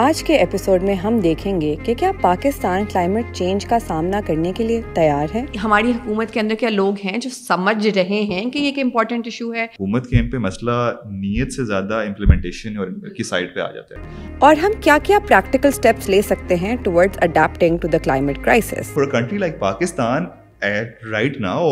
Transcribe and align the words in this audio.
آج 0.00 0.22
کے 0.24 0.36
ایپیسوڈ 0.40 0.82
میں 0.82 0.94
ہم 0.96 1.18
دیکھیں 1.20 1.60
گے 1.60 1.74
کہ 1.84 1.94
کیا 1.98 2.10
پاکستان 2.20 2.84
کلائمیٹ 2.92 3.32
چینج 3.36 3.64
کا 3.68 3.78
سامنا 3.86 4.20
کرنے 4.26 4.52
کے 4.56 4.64
لیے 4.66 4.80
تیار 4.94 5.34
ہے 5.34 5.44
ہماری 5.64 5.90
حکومت 5.92 6.30
کے 6.32 6.40
اندر 6.40 6.54
کیا 6.60 6.68
لوگ 6.68 7.00
ہیں 7.04 7.16
جو 7.20 7.30
سمجھ 7.32 7.88
رہے 7.96 8.20
ہیں 8.30 8.44
کہ 8.50 8.58
یہ 8.58 8.64
ایک 8.66 8.78
امپورٹنٹ 8.84 9.26
ایشو 9.26 9.52
ہے 9.54 9.64
حکومت 9.64 10.08
کے 10.10 10.16
ایم 10.16 10.30
پہ 10.30 10.38
مسئلہ 10.46 10.76
نیت 11.10 11.52
سے 11.56 11.64
زیادہ 11.64 11.96
امپلیمنٹیشن 12.08 12.78
اور 12.78 12.86
کی 13.16 13.22
سائٹ 13.32 13.54
پہ 13.54 13.60
آ 13.60 13.70
جاتا 13.72 13.98
ہے 14.06 14.34
اور 14.48 14.56
ہم 14.62 14.80
کیا 14.84 14.96
کیا 15.06 15.18
پریکٹیکل 15.28 15.70
سٹیپس 15.80 16.08
لے 16.10 16.22
سکتے 16.30 16.56
ہیں 16.62 16.74
towards 16.84 17.18
adapting 17.28 17.78
to 17.82 17.88
the 17.92 17.98
climate 18.04 18.42
crisis 18.44 18.92
for 18.94 19.04
a 19.06 19.10
country 19.18 19.38
like 19.38 19.58
Pakistan 19.58 20.26
at 20.70 21.04
right 21.12 21.36
now 21.40 21.70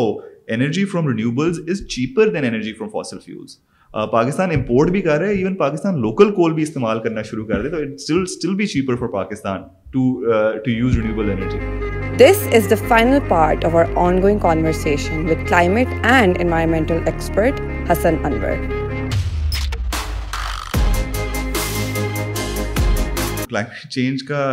energy 0.53 0.85
from 0.91 1.07
renewables 1.07 1.59
is 1.69 1.85
cheaper 1.95 2.29
than 2.33 2.45
energy 2.45 2.73
from 2.73 2.89
fossil 2.91 3.19
fuels 3.25 3.57
Pakistan 4.11 4.51
import 4.53 4.89
بھی 4.89 4.99
کر 5.01 5.17
رہا 5.19 5.27
ہے 5.27 5.33
ایون 5.37 5.55
پاکستان 5.57 5.95
لوکل 6.01 6.29
کول 6.33 6.53
بھی 6.53 6.63
استعمال 6.63 6.99
کرنا 7.03 7.21
شروع 7.29 7.45
کر 7.45 7.61
دے 7.63 7.69
تو 7.69 7.77
it'll 8.19 8.53
be 8.55 8.65
cheaper 8.73 8.95
for 8.97 9.07
Pakistan 9.13 9.63
energy 9.93 11.57
this 12.19 12.47
is 12.53 12.69
the 12.69 12.75
final 12.87 13.17
part 13.29 13.65
of 13.65 13.75
our 13.75 13.85
ongoing 14.21 14.39
conversation 14.39 15.25
with 15.29 15.47
climate 15.47 15.87
and 16.11 16.37
environmental 16.41 16.97
expert 17.05 17.59
Hassan 17.91 18.15
Anwar 18.25 18.57
climate 23.47 23.87
change 23.93 24.23
کا 24.27 24.43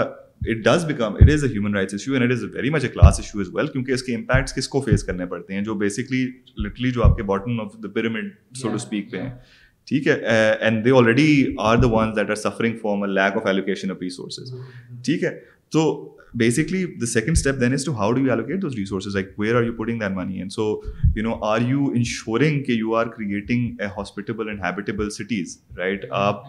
it 0.51 0.63
does 0.65 0.85
become 0.87 1.15
it 1.21 1.31
is 1.33 1.45
a 1.45 1.49
human 1.53 1.75
rights 1.75 1.93
issue 1.95 2.13
and 2.15 2.25
it 2.25 2.33
is 2.33 2.43
very 2.55 2.71
much 2.71 2.85
a 2.85 2.89
class 2.91 3.19
issue 3.21 3.41
as 3.41 3.47
well 3.55 3.67
کیونکہ 3.73 3.93
اس 3.93 4.03
کے 4.03 4.15
impacts 4.15 4.55
کس 4.55 4.69
کو 4.69 4.81
face 4.81 5.05
کرنے 5.05 5.27
پڑتے 5.27 5.55
ہیں 5.55 5.61
جو 5.65 5.75
بیسکلی 5.79 6.25
لٹلی 6.65 6.91
جو 6.95 7.03
آپ 7.05 7.17
کے 7.17 7.23
bottom 7.31 7.61
of 7.61 7.73
the 7.83 7.89
pyramid 7.95 8.33
so 8.61 8.69
to 8.69 8.75
speak 8.75 9.11
پہ 9.13 9.21
ہیں 9.23 9.31
ٹھیک 9.89 10.07
ہے 10.09 10.15
and 10.61 10.85
they 10.85 10.91
already 10.97 11.55
are 11.65 11.77
the 11.83 11.87
ones 11.93 12.17
that 12.17 12.31
are 12.31 12.35
suffering 12.35 12.77
from 12.83 13.03
a 13.03 13.09
lack 13.15 13.37
of 13.37 13.47
allocation 13.47 13.91
of 13.91 14.01
resources 14.03 14.53
ٹھیک 15.05 15.25
ہے 15.25 15.39
تو 15.73 15.85
basically 16.39 16.85
the 17.01 17.07
second 17.13 17.37
step 17.37 17.61
then 17.61 17.73
is 17.73 17.85
to 17.85 17.93
how 17.97 18.13
do 18.13 18.21
you 18.25 18.31
allocate 18.31 18.63
those 18.63 18.75
resources 18.77 19.15
like 19.15 19.39
where 19.41 19.55
are 19.57 19.63
you 19.65 19.73
putting 19.77 19.99
that 20.01 20.17
money 20.17 20.39
and 20.39 20.53
so 20.53 20.69
you 21.17 21.23
know 21.23 21.35
are 21.51 21.61
you 21.69 21.85
ensuring 21.95 22.63
کہ 22.65 22.73
you 22.73 22.95
are 22.97 23.07
creating 23.17 23.81
a 23.81 23.87
hospitable 23.97 24.49
and 24.49 24.61
habitable 24.65 25.11
cities 25.19 25.59
right 25.77 26.05
آپ 26.23 26.43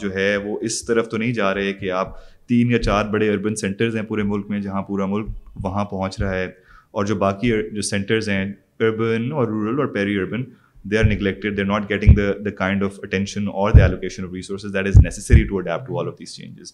جو 0.00 0.14
ہے 0.14 0.36
وہ 0.44 0.58
اس 0.70 0.84
طرف 0.86 1.08
تو 1.10 1.16
نہیں 1.16 1.32
جا 1.34 1.52
رہے 1.54 1.72
کہ 1.80 1.90
آپ 2.04 2.16
تین 2.48 2.70
یا 2.70 2.78
چار 2.82 3.04
بڑے 3.12 3.28
اربن 3.30 3.54
سینٹرز 3.56 3.96
ہیں 3.96 4.02
پورے 4.08 4.22
ملک 4.22 4.46
میں 4.50 4.60
جہاں 4.60 4.82
پورا 4.82 5.06
ملک 5.06 5.26
وہاں 5.64 5.84
پہنچ 5.84 6.18
رہا 6.20 6.34
ہے 6.34 6.44
اور 6.90 7.04
جو 7.06 7.14
باقی 7.24 7.50
جو 7.74 7.82
سینٹرز 7.88 8.28
ہیں 8.28 8.44
اربن 8.44 9.32
اور 9.32 9.46
رورل 9.48 9.78
اور 9.80 9.86
peri 9.94 10.16
urban 10.18 10.44
they 10.90 10.98
are 10.98 11.04
neglected 11.04 11.56
they 11.56 11.62
are 11.62 11.66
not 11.66 11.88
getting 11.90 12.14
the 12.16 12.26
the 12.32 12.32
the 12.44 12.50
kind 12.58 12.82
of 12.84 12.88
of 12.90 12.98
of 12.98 13.04
attention 13.04 13.48
اور 13.52 13.72
allocation 13.80 14.28
resources 14.32 14.74
that 14.74 14.86
is 14.88 14.98
necessary 15.04 15.42
to 15.48 15.56
adapt 15.58 15.90
all 16.00 16.10
changes 16.24 16.72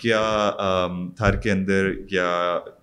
کیا 0.00 0.20
تھر 1.18 1.36
کے 1.42 1.50
اندر 1.50 1.92
کیا 2.08 2.28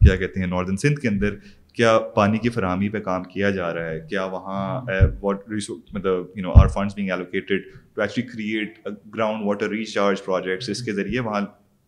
کیا 0.06 0.16
کہتے 0.16 0.40
ہیں 0.40 0.48
ناردن 0.48 0.78
سندھ 0.86 1.00
کے 1.00 1.08
اندر 1.08 1.36
کیا 1.74 1.98
پانی 2.16 2.38
کی 2.38 2.50
فراہمی 2.50 2.88
پہ 2.94 3.00
کام 3.02 3.24
کیا 3.34 3.50
جا 3.58 3.74
رہا 3.74 3.90
ہے 3.90 4.00
کیا 4.10 4.24
وہاں 4.32 4.82
مطلب 5.22 6.08
you 6.08 6.42
know 6.42 6.52
are 6.62 6.68
being 6.76 7.46
to 7.48 8.02
actually 8.02 8.28
create 8.28 8.80
ground 9.16 9.46
water 9.46 9.70
recharge 9.70 10.24
projects 10.26 10.70
اس 10.70 10.82
کے 10.84 10.94
ذریعے 10.94 11.20
وہاں 11.20 11.42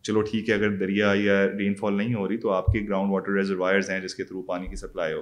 چلو 0.08 0.22
ٹھیک 0.30 0.50
ہے 0.50 0.54
اگر 0.54 0.70
دریا 0.78 1.10
یا 1.18 1.36
رین 1.58 1.74
فال 1.80 1.94
نہیں 1.98 2.14
ہو 2.14 2.24
رہی 2.28 2.38
تو 2.46 2.50
آپ 2.52 2.66
کے 2.72 2.80
گراؤنڈ 2.88 3.12
واٹر 3.12 3.34
ریزروائرز 3.38 3.90
ہیں 3.90 4.00
جس 4.06 4.16
کے 4.16 4.24
تھرو 4.24 4.42
پانی 4.54 4.68
کی 4.68 4.76
سپلائی 4.86 5.14
ہو 5.14 5.22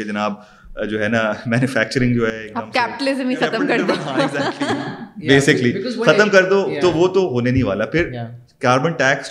جو 0.90 0.98
ہے 0.98 1.02
ہے 1.02 1.04
ہے 1.04 1.08
نا 1.10 1.22
مینوفیکچرنگ 1.46 2.18
بیسکلی 5.28 5.72
ختم 6.04 6.28
وہ 6.94 7.08
ہونے 7.16 7.50
نہیں 7.50 7.62
والا 7.66 7.86
پھر 7.94 8.10
کاربن 8.62 8.92
ٹیکس 8.98 9.30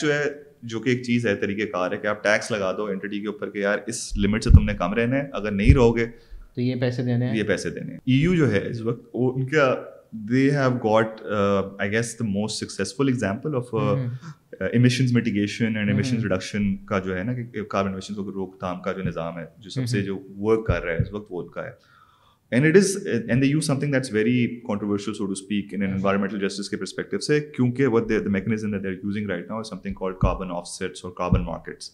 کہ 0.83 0.89
ایک 0.89 1.03
چیز 1.03 1.27
ہے 1.27 1.35
کار 1.71 1.91
ہے 1.91 1.95
ہے 1.95 2.01
کہ 2.01 2.01
کہ 2.01 2.07
آپ 2.07 2.23
ٹیکس 2.23 2.51
لگا 2.51 2.71
دو 2.77 2.87
کے 3.03 3.27
اوپر 3.27 3.55
یار 3.57 3.77
اس 3.87 4.01
لمٹ 4.25 4.43
سے 4.43 4.49
تم 4.55 4.65
نے 4.69 4.73
کم 4.79 4.93
رہنا 4.93 5.17
اگر 5.37 5.51
نہیں 5.51 5.73
رہو 5.73 5.95
گے 5.97 6.05
تو 6.55 6.61
یہ 6.61 6.75
پیسے 6.81 7.01
پیسے 7.47 7.69
دینے 7.69 7.81
دینے 7.85 7.93
یہ 8.05 8.13
ای 8.15 8.19
یو 8.21 8.35
جو 8.35 8.51
ہے 8.51 8.67
اس 8.69 8.81
وقت 8.81 9.07
ان 9.13 9.47
کا 9.49 9.73
they 10.29 10.41
have 10.55 10.71
got 10.83 11.21
I 11.81 11.91
guess 11.91 12.13
the 12.19 12.25
most 12.27 12.63
successful 12.63 13.07
example 13.07 13.55
of 13.55 13.73
emissions 14.59 15.11
mitigation 15.13 15.77
and 15.77 15.91
emissions 15.91 16.23
reduction 16.25 16.75
کا 16.89 16.99
جو 17.05 17.17
ہے 17.17 17.23
نا 17.23 17.33
کہ 17.33 17.63
کاربن 17.71 17.91
امیشنز 17.93 18.17
روک 18.35 18.59
تھام 18.59 18.81
کا 18.81 18.91
جو 18.97 19.03
نظام 19.03 19.37
ہے 19.39 19.45
جو 19.63 19.69
سب 19.69 19.85
سے 19.91 20.01
جو 20.03 20.17
ورک 20.45 20.65
کر 20.67 20.83
رہا 20.83 20.93
ہے 20.93 21.01
اس 21.01 21.13
وقت 21.13 21.27
وہ 21.31 21.43
کا 21.53 21.65
ہے 21.65 21.71
and 22.55 22.65
it 22.65 22.75
is 22.77 22.91
and 23.29 23.41
they 23.43 23.47
use 23.47 23.65
something 23.79 23.91
that's 23.93 24.11
very 24.13 24.45
controversial 24.67 25.13
so 25.13 25.25
to 25.25 25.31
speak 25.31 25.73
in 25.73 25.81
environmental 25.83 26.39
justice 26.45 26.69
کے 26.69 26.77
پرسپیکٹو 26.77 27.19
سے 27.25 27.39
کیونکہ 27.55 27.87
what 27.95 28.07
their 28.09 28.19
the 28.23 28.29
mechanism 28.31 28.75
they're 28.77 28.91
using 28.91 29.29
right 29.29 29.47
now 29.49 29.63
something 29.83 29.93
call 29.99 30.13
carbon 30.21 30.51
offsets 30.67 31.03
اور 31.05 31.11
کاربن 31.17 31.43
مارکیٹس 31.45 31.89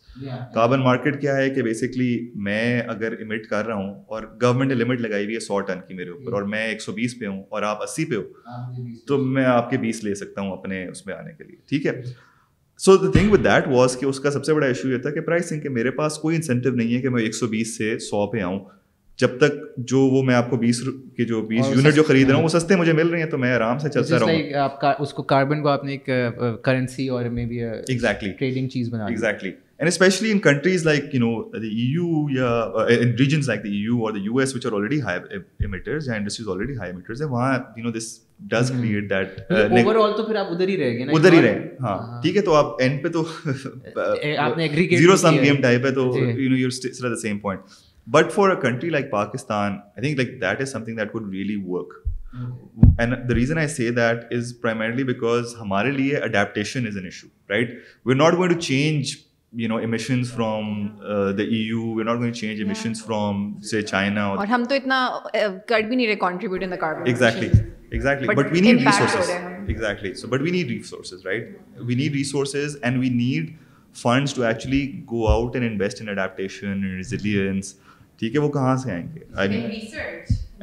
کاربن 0.55 0.81
مارکیٹ 0.83 1.19
کیا 1.21 1.35
ہے 1.37 1.49
کہ 1.55 1.61
basically 1.69 2.09
میں 2.49 2.79
اگر 2.85 3.13
omit 3.21 3.47
کر 3.49 3.65
رہا 3.65 3.75
ہوں 3.75 3.93
اور 4.07 4.23
گورنمنٹ 4.41 4.69
نے 4.71 4.75
لمٹ 4.75 5.01
لگائی 5.01 5.23
ہوئی 5.25 5.35
ہے 5.35 5.39
سو 5.47 5.59
ٹن 5.71 5.79
کی 5.87 5.93
میرے 5.93 6.09
اوپر 6.09 6.33
اور 6.33 6.43
میں 6.53 6.65
ایک 6.67 6.81
سو 6.81 6.91
بیس 7.01 7.17
پہ 7.19 7.25
ہوں 7.25 7.41
اور 7.49 7.61
آپ 7.71 7.83
اسی 7.83 8.05
پہ 8.11 8.15
ہو 8.15 8.83
تو 9.07 9.17
میں 9.39 9.45
آپ 9.55 9.69
کے 9.69 9.77
بیس 9.87 10.03
لے 10.03 10.15
سکتا 10.23 10.41
ہوں 10.41 10.51
اپنے 10.57 10.85
اس 10.89 11.05
میں 11.05 11.15
آنے 11.15 11.33
کے 11.37 11.43
لیے 11.43 11.55
ٹھیک 11.69 11.85
ہے 11.87 12.01
so 12.85 12.95
the 12.97 13.11
thing 13.17 13.31
what 13.31 13.43
that 13.43 13.67
was 13.71 13.97
کہ 13.99 14.05
اس 14.05 14.19
کا 14.19 14.31
سب 14.31 14.45
سے 14.45 14.53
بڑا 14.53 14.67
ایشو 14.67 14.91
یہ 14.91 14.97
تھا 15.01 15.11
کہ 15.13 15.21
پرائسنگ 15.25 15.59
کہ 15.61 15.69
میرے 15.69 15.91
پاس 16.01 16.17
کوئی 16.21 16.35
انسینٹیو 16.35 16.73
نہیں 16.75 16.93
ہے 16.95 17.01
کہ 17.01 17.09
میں 17.09 17.21
ایک 17.23 17.35
سو 17.35 17.47
بیس 17.47 17.77
سے 17.77 17.97
سو 18.09 18.25
پہ 18.31 18.41
آؤں 18.41 18.59
جب 19.23 19.37
تک 19.41 19.59
جو 19.91 19.99
وہ 20.13 20.21
میں 20.27 20.35
آپ 20.35 20.49
کو 20.49 20.57
بیس 20.63 20.79
کے 21.17 21.25
جو 21.25 21.41
بیس 21.49 21.65
یونٹ 21.73 21.95
جو 21.95 22.03
خرید 22.07 22.29
رہا 22.29 22.35
ہوں 22.35 22.43
وہ 22.43 22.49
سستے 22.59 22.75
مجھے 22.75 22.93
مل 22.93 23.07
رہے 23.09 23.19
ہیں 23.21 23.29
تو 23.33 23.37
میں 23.43 23.51
آرام 23.53 23.77
سے 23.79 23.89
چلتا 23.89 24.19
رہا 24.19 24.31
ہوں 24.31 24.53
آپ 24.63 24.79
کا 24.81 24.93
اس 25.05 25.13
کو 25.19 25.23
کاربن 25.33 25.61
کو 25.63 25.69
آپ 25.69 25.83
نے 25.89 25.97
ایک 25.97 26.09
کرنسی 26.63 27.07
اور 27.17 27.25
مے 27.39 27.45
بی 27.53 27.61
ایگزیکٹلی 27.63 28.31
ٹریڈنگ 28.39 28.67
چیز 28.75 28.89
بنا 28.93 29.05
exactly 29.13 29.49
and 29.51 29.89
especially 29.91 30.31
in 30.31 30.39
countries 30.47 30.85
like 30.85 31.05
you 31.15 31.19
know 31.25 31.59
the 31.59 31.67
E 31.67 31.85
U 31.93 32.07
e 32.07 32.35
یا 32.37 32.49
in 32.99 33.13
regions 33.19 33.47
like 33.49 33.63
the 33.63 33.69
E 33.75 33.79
U 33.83 34.01
اور 34.05 34.11
the 34.17 34.23
U 34.23 34.35
S 34.39 34.53
which 34.55 34.65
are 34.65 34.73
already 34.79 35.01
high 35.07 35.19
emitters 35.65 36.07
یا 36.09 36.13
industries 36.15 36.49
already 36.55 36.77
high 36.79 36.91
emitters 36.91 37.21
ہیں 37.21 37.29
وہاں 37.29 37.53
you 37.77 37.83
know 37.83 37.91
this 37.97 38.11
does 38.55 38.71
create 38.81 39.09
that 39.09 39.39
overall 40.03 40.15
تو 40.17 40.25
پھر 40.27 40.35
آپ 40.43 40.51
ادھر 40.51 40.67
ہی 40.67 40.77
رہیں 40.83 40.97
گے 40.97 41.11
ادھر 41.17 41.33
ہی 41.33 41.41
رہیں 41.41 41.61
ہاں،, 41.83 41.97
ہاں 41.97 42.21
ٹھیک 42.21 42.37
ہے 42.37 42.41
تو 42.41 42.53
آپ 42.55 42.75
اینڈ 42.81 43.01
پہ 43.03 43.09
تو 43.17 43.25
آپ 44.45 44.57
نے 44.57 44.67
زیرو 44.97 45.15
سم 45.25 45.41
گیم 45.43 45.61
ٹائپ 45.61 45.85
ہے 45.85 45.91
تو 46.01 46.07
you 46.17 46.49
know 46.49 46.55
you 46.57 46.69
the 47.09 47.15
same 47.21 47.39
point 47.47 47.73
but 48.11 48.31
for 48.33 48.49
a 48.49 48.55
country 48.61 48.89
like 48.89 49.09
Pakistan 49.11 49.71
I 49.73 50.01
think 50.05 50.17
like 50.17 50.41
that 50.41 50.61
is 50.61 50.71
something 50.85 50.95
that 50.97 51.15
would 51.15 51.29
really 51.33 51.55
work 51.67 51.93
and 52.99 53.29
the 53.29 53.35
reason 53.35 53.57
I 53.57 53.67
say 53.67 53.89
that 53.97 54.33
is 54.37 54.53
primarily 54.61 55.03
because 55.03 55.53
ہمارے 55.59 55.91
لیے 55.97 56.15
adaptation 56.17 56.87
is 56.87 56.95
an 56.97 57.05
issue 57.05 57.27
right 57.49 57.69
we 58.05 58.13
are 58.13 58.17
not 58.17 58.33
going 58.37 58.53
to 58.53 58.59
change 58.59 59.13
you 59.59 59.69
know 59.69 59.75
emissions 59.77 60.31
from 60.33 60.85
the 61.37 61.43
E 61.43 61.61
U 61.67 61.85
we 61.93 62.01
are 62.01 62.05
not 62.05 62.17
going 62.19 62.33
change 62.39 62.59
emissions 62.61 63.03
from 63.05 63.41
سے 63.71 63.81
China 63.81 64.25
اور 64.27 64.47
ہم 64.47 64.63
تو 64.69 64.75
اتنا 64.75 65.05
uh, 65.37 65.57
کر 65.67 65.81
بھی 65.87 65.95
نہیں 65.95 66.07
رہے 66.07 66.15
contribute 66.15 66.63
in 66.63 66.71
the 66.71 66.75
carbon 66.79 67.07
exactly 67.07 67.49
exactly 67.91 68.27
but 68.35 68.51
we 68.51 68.61
need 68.61 68.79
resources 68.87 69.29
exactly 69.67 70.13
so 70.21 70.27
but 70.27 70.41
we 70.41 70.51
need 70.51 70.69
resources 70.71 71.25
right 71.25 71.55
we 71.87 71.95
need 71.95 72.13
resources 72.15 72.77
and 72.81 72.99
we 73.03 73.09
need 73.09 73.51
funds 74.03 74.33
to 74.33 74.43
actually 74.45 74.85
go 75.11 75.25
out 75.31 75.55
and 75.55 75.71
invest 75.71 76.01
in 76.01 76.09
adaptation 76.17 76.83
resilience 76.97 77.73
ٹھیک 78.19 78.35
ہے 78.35 78.39
وہ 78.41 78.49
کہاں 78.51 78.75
سے 78.77 78.91
آئیں 78.91 79.05
گے 79.13 79.19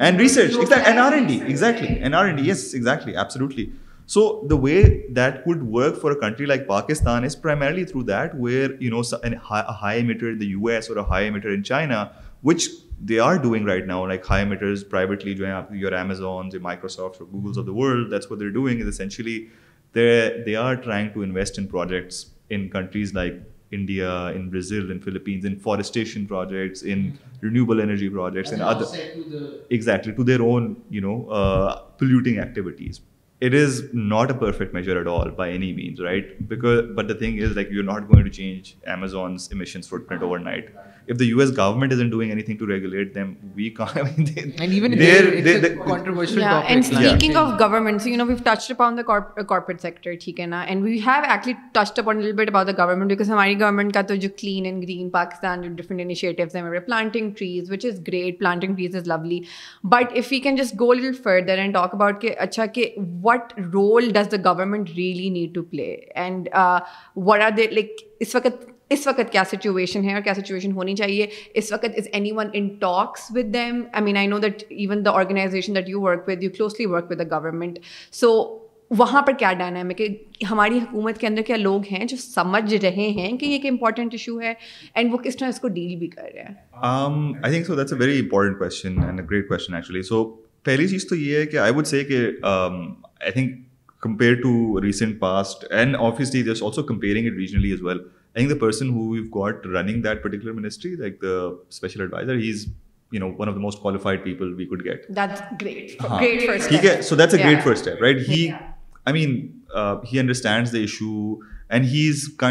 and 0.03 0.19
research 0.19 0.65
and 0.65 0.67
and 0.67 0.67
and 0.73 0.83
and 0.85 0.97
R 0.99 1.11
R 1.13 1.17
D 1.17 1.23
D 1.27 1.39
exactly 1.45 1.87
exactly 1.95 2.49
yes 2.49 2.63
absolutely 3.05 3.65
so 4.13 4.21
the 4.49 4.55
way 4.61 4.81
that 5.15 5.47
work 5.47 6.01
for 6.01 6.11
country 6.21 6.45
like 6.45 6.65
Pakistan 6.67 7.23
is 7.23 7.41
primarily 7.41 7.83
through 7.91 8.01
that 8.03 8.35
where 8.43 8.69
you 8.79 8.85
you 8.95 9.01
know 9.01 9.35
high 9.51 9.63
high 9.81 10.03
emitter 10.07 10.33
emitter 10.35 10.41
in 10.59 10.61
in 10.61 10.61
the 10.61 10.71
S 10.71 10.89
اور 10.89 11.61
China 11.67 12.03
which 12.45 12.69
they 13.09 13.19
are 13.19 13.33
doing 13.33 13.43
doing 13.45 13.67
right 13.67 13.85
now 13.87 14.05
like 14.07 14.25
high 14.29 14.45
emitters 14.45 14.83
privately 14.89 15.33
جو 15.35 15.45
ہیں 15.45 15.53
آپ 15.53 15.71
your 15.81 15.91
Microsoft 16.61 17.21
of 17.57 17.67
the 17.67 17.71
world 17.77 18.11
that's 18.11 18.31
essentially 18.87 19.43
they 19.95 20.55
are 20.55 20.73
trying 20.83 21.09
to 21.13 21.21
invest 21.21 21.59
in 21.59 21.65
projects 21.67 22.25
in 22.53 22.67
countries 22.69 23.13
like 23.13 23.33
India, 23.71 24.09
in 24.37 24.49
Brazil, 24.49 24.91
in 24.91 24.99
Philippines, 24.99 25.45
in 25.45 25.59
forestation 25.59 26.27
projects, 26.27 26.83
in 26.83 27.17
renewable 27.41 27.81
energy 27.81 28.09
projects, 28.09 28.51
and 28.51 28.61
other 28.61 28.85
to 30.17 30.23
their 30.31 30.41
own, 30.41 30.75
uh, 30.95 31.75
polluting 31.97 32.39
activities. 32.39 33.01
It 33.39 33.55
is 33.55 33.91
not 33.91 34.29
a 34.29 34.35
perfect 34.35 34.71
measure 34.71 34.99
at 34.99 35.07
all 35.07 35.31
by 35.31 35.49
any 35.49 35.73
means, 35.73 35.99
right? 35.99 36.27
But 36.47 37.07
the 37.07 37.15
thing 37.15 37.37
is, 37.37 37.55
like, 37.55 37.69
you're 37.71 37.89
not 37.91 38.07
going 38.11 38.23
to 38.23 38.29
change 38.29 38.75
Amazon's 38.85 39.51
emissions 39.51 39.87
footprint 39.87 40.21
overnight. 40.21 40.71
Lovely 41.19 41.91
but 59.83 60.11
if 60.15 60.33
you 60.33 60.39
can 60.43 60.55
just 60.55 60.79
go 60.79 60.93
larder 60.93 61.57
and 61.57 61.73
talk 61.73 61.93
about 61.93 62.21
کہ 62.21 62.33
اچھا 62.45 62.65
کہ 62.75 62.89
what 63.23 63.53
role 63.73 64.09
does 64.13 64.31
the 64.31 64.37
government 64.53 64.89
really 64.97 65.29
need 65.29 65.53
to 65.55 65.63
play 65.71 65.93
and 65.95 66.49
what 67.25 67.41
are 67.43 67.51
they 67.57 67.67
like 67.71 68.01
اس 68.21 68.35
وقت 68.35 68.69
اس 68.93 69.05
وقت 69.07 69.31
کیا 69.31 69.43
situation 69.51 70.03
ہے 70.03 70.13
اور 70.13 70.21
کیا 70.21 70.33
سچویشن 70.35 70.71
ہونی 70.75 70.93
چاہیے 70.95 71.27
اس 71.59 71.71
وقت 71.73 71.93
is 71.97 72.07
anyone 72.35 72.47
in 72.59 72.67
talks 72.81 73.25
with 73.35 73.53
them 73.53 73.81
I 73.91 74.03
mean 74.03 74.17
I 74.17 74.27
know 74.27 74.39
that 74.45 74.63
even 74.69 75.05
the 75.05 75.11
organisation 75.19 75.75
that 75.75 75.89
you 75.89 76.01
work 76.01 76.27
with 76.29 76.43
you 76.43 76.49
closely 76.57 76.85
work 76.93 77.11
with 77.11 77.17
the 77.19 77.23
government 77.37 77.79
so 78.19 78.31
وہاں 78.97 79.21
پر 79.27 79.33
کیا 79.39 79.51
ڈائنامک 79.59 80.01
ہے 80.01 80.07
ہماری 80.49 80.77
حکومت 80.87 81.17
کے 81.19 81.27
اندر 81.27 81.41
کیا 81.47 81.55
لوگ 81.57 81.81
ہیں 81.91 82.03
جو 82.13 82.17
سمجھ 82.25 82.63
رہے 82.73 83.07
ہیں 83.19 83.31
کہ 83.37 83.45
یہ 83.45 83.53
ایک 83.57 83.65
امپورٹنٹ 83.69 84.13
ایشو 84.13 84.39
ہے 84.41 84.53
اینڈ 84.93 85.13
وہ 85.13 85.17
کس 85.23 85.37
طرح 85.37 85.49
اس 85.49 85.59
کو 85.61 85.67
ڈیل 85.77 85.95
بھی 85.99 86.07
کر 86.15 86.29
رہے 86.33 86.43
ہیں 86.43 86.53
I 86.81 87.53
think 87.53 87.65
so 87.67 87.75
that's 87.75 87.93
a 87.93 87.99
very 88.05 88.19
important 88.19 88.57
question 88.59 89.01
and 89.03 89.19
a 89.19 89.25
great 89.29 89.47
question 89.49 89.73
actually 89.75 90.01
so 90.11 90.23
پہلی 90.69 90.87
چیز 90.87 91.07
تو 91.09 91.15
یہ 91.15 91.37
ہے 91.37 91.45
کہ 91.53 91.57
آئی 91.57 91.73
وڈ 91.75 91.87
سے 91.87 92.03
کہ 92.11 92.25
I 92.51 93.31
think 93.31 93.57
compare 94.01 94.35
to 94.41 94.81
recent 94.83 95.19
past 95.19 95.65
and 95.71 95.95
officially 96.09 96.43
just 96.53 96.63
also 96.63 96.83
comparing 96.93 97.27
it 97.31 97.37
regionally 97.39 97.71
as 97.73 97.81
well 97.83 97.97
pressing 98.59 99.33
پرٹیکلسٹینڈ 100.21 100.65
and 111.73 111.85
has 111.93 112.23
کا 112.37 112.47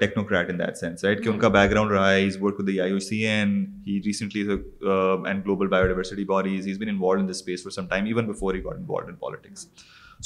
technocrat 0.00 0.76
sense 0.80 1.04
right 1.04 1.24
کا 1.40 1.48
back 1.54 1.70
گراؤنڈلیوریز 1.70 2.36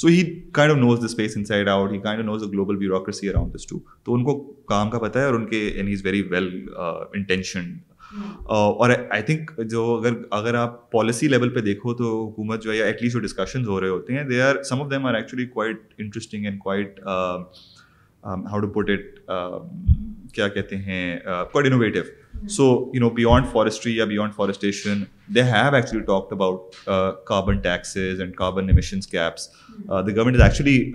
so 0.01 0.07
he 0.07 0.23
kind 0.53 0.71
of 0.71 0.77
knows 0.77 0.99
the 1.01 1.05
space 1.05 1.35
inside 1.45 1.69
out 1.69 1.91
he 1.91 1.97
kind 1.99 2.19
of 2.19 2.25
knows 2.25 2.41
the 2.41 2.47
global 2.51 2.75
bureaucracy 2.77 3.29
around 3.29 3.53
this 3.55 3.65
to 3.67 3.77
تو 4.05 4.13
ان 4.15 4.23
کو 4.23 4.35
کام 4.69 4.89
کا 4.89 4.99
پتہ 4.99 5.19
ہے 5.19 5.25
اور 5.25 5.33
ان 5.33 5.45
کے 5.49 5.59
and 5.67 5.87
he 5.89 5.93
is 5.93 6.05
very 6.05 6.21
well 6.31 6.49
intention 6.77 7.71
اور 8.57 8.89
آئی 9.09 9.21
تھنک 9.25 9.51
جو 9.69 9.81
اگر 10.01 10.19
اگر 10.41 10.55
آپ 10.55 10.79
پالیسی 10.91 11.27
لیول 11.27 11.49
پہ 11.53 11.59
دیکھو 11.69 11.93
تو 12.03 12.11
حکومت 12.27 12.63
جو 12.63 12.71
ہے 12.71 12.77
یا 12.77 12.85
ایٹ 12.85 13.01
لیسٹ 13.01 13.13
جو 13.13 13.19
ڈسکشنز 13.19 13.67
ہو 13.67 13.79
رہے 13.81 13.89
ہوتے 13.89 14.17
ہیں 14.17 14.23
they 14.27 14.41
are 14.41 14.61
some 14.69 14.81
of 14.81 14.91
them 14.91 15.05
are 15.05 15.13
actually 15.13 15.45
quite 15.55 15.81
interesting 15.97 16.45
and 16.45 16.59
quite 16.63 16.99
how 17.05 18.59
to 18.61 18.69
put 18.73 18.89
it 18.89 19.19
کیا 20.33 20.47
کہتے 20.47 20.77
ہیں 20.77 21.19
quite 21.51 21.67
innovative 21.71 22.01
so 22.55 22.65
you 22.93 22.99
know 22.99 23.09
beyond 23.15 23.45
forestry 23.51 23.95
یا 23.95 24.05
beyond 24.05 24.33
afforestation 24.35 25.03
they 25.35 25.43
have 25.43 25.75
actually 25.75 26.03
talked 26.07 26.33
about 26.33 26.75
carbon 27.27 27.57
taxes 27.61 28.19
and 28.21 28.35
carbon 28.35 28.69
emissions 28.69 29.07
caps 29.07 29.49
the 29.85 30.11
government 30.15 30.35
is 30.35 30.41
actually 30.41 30.91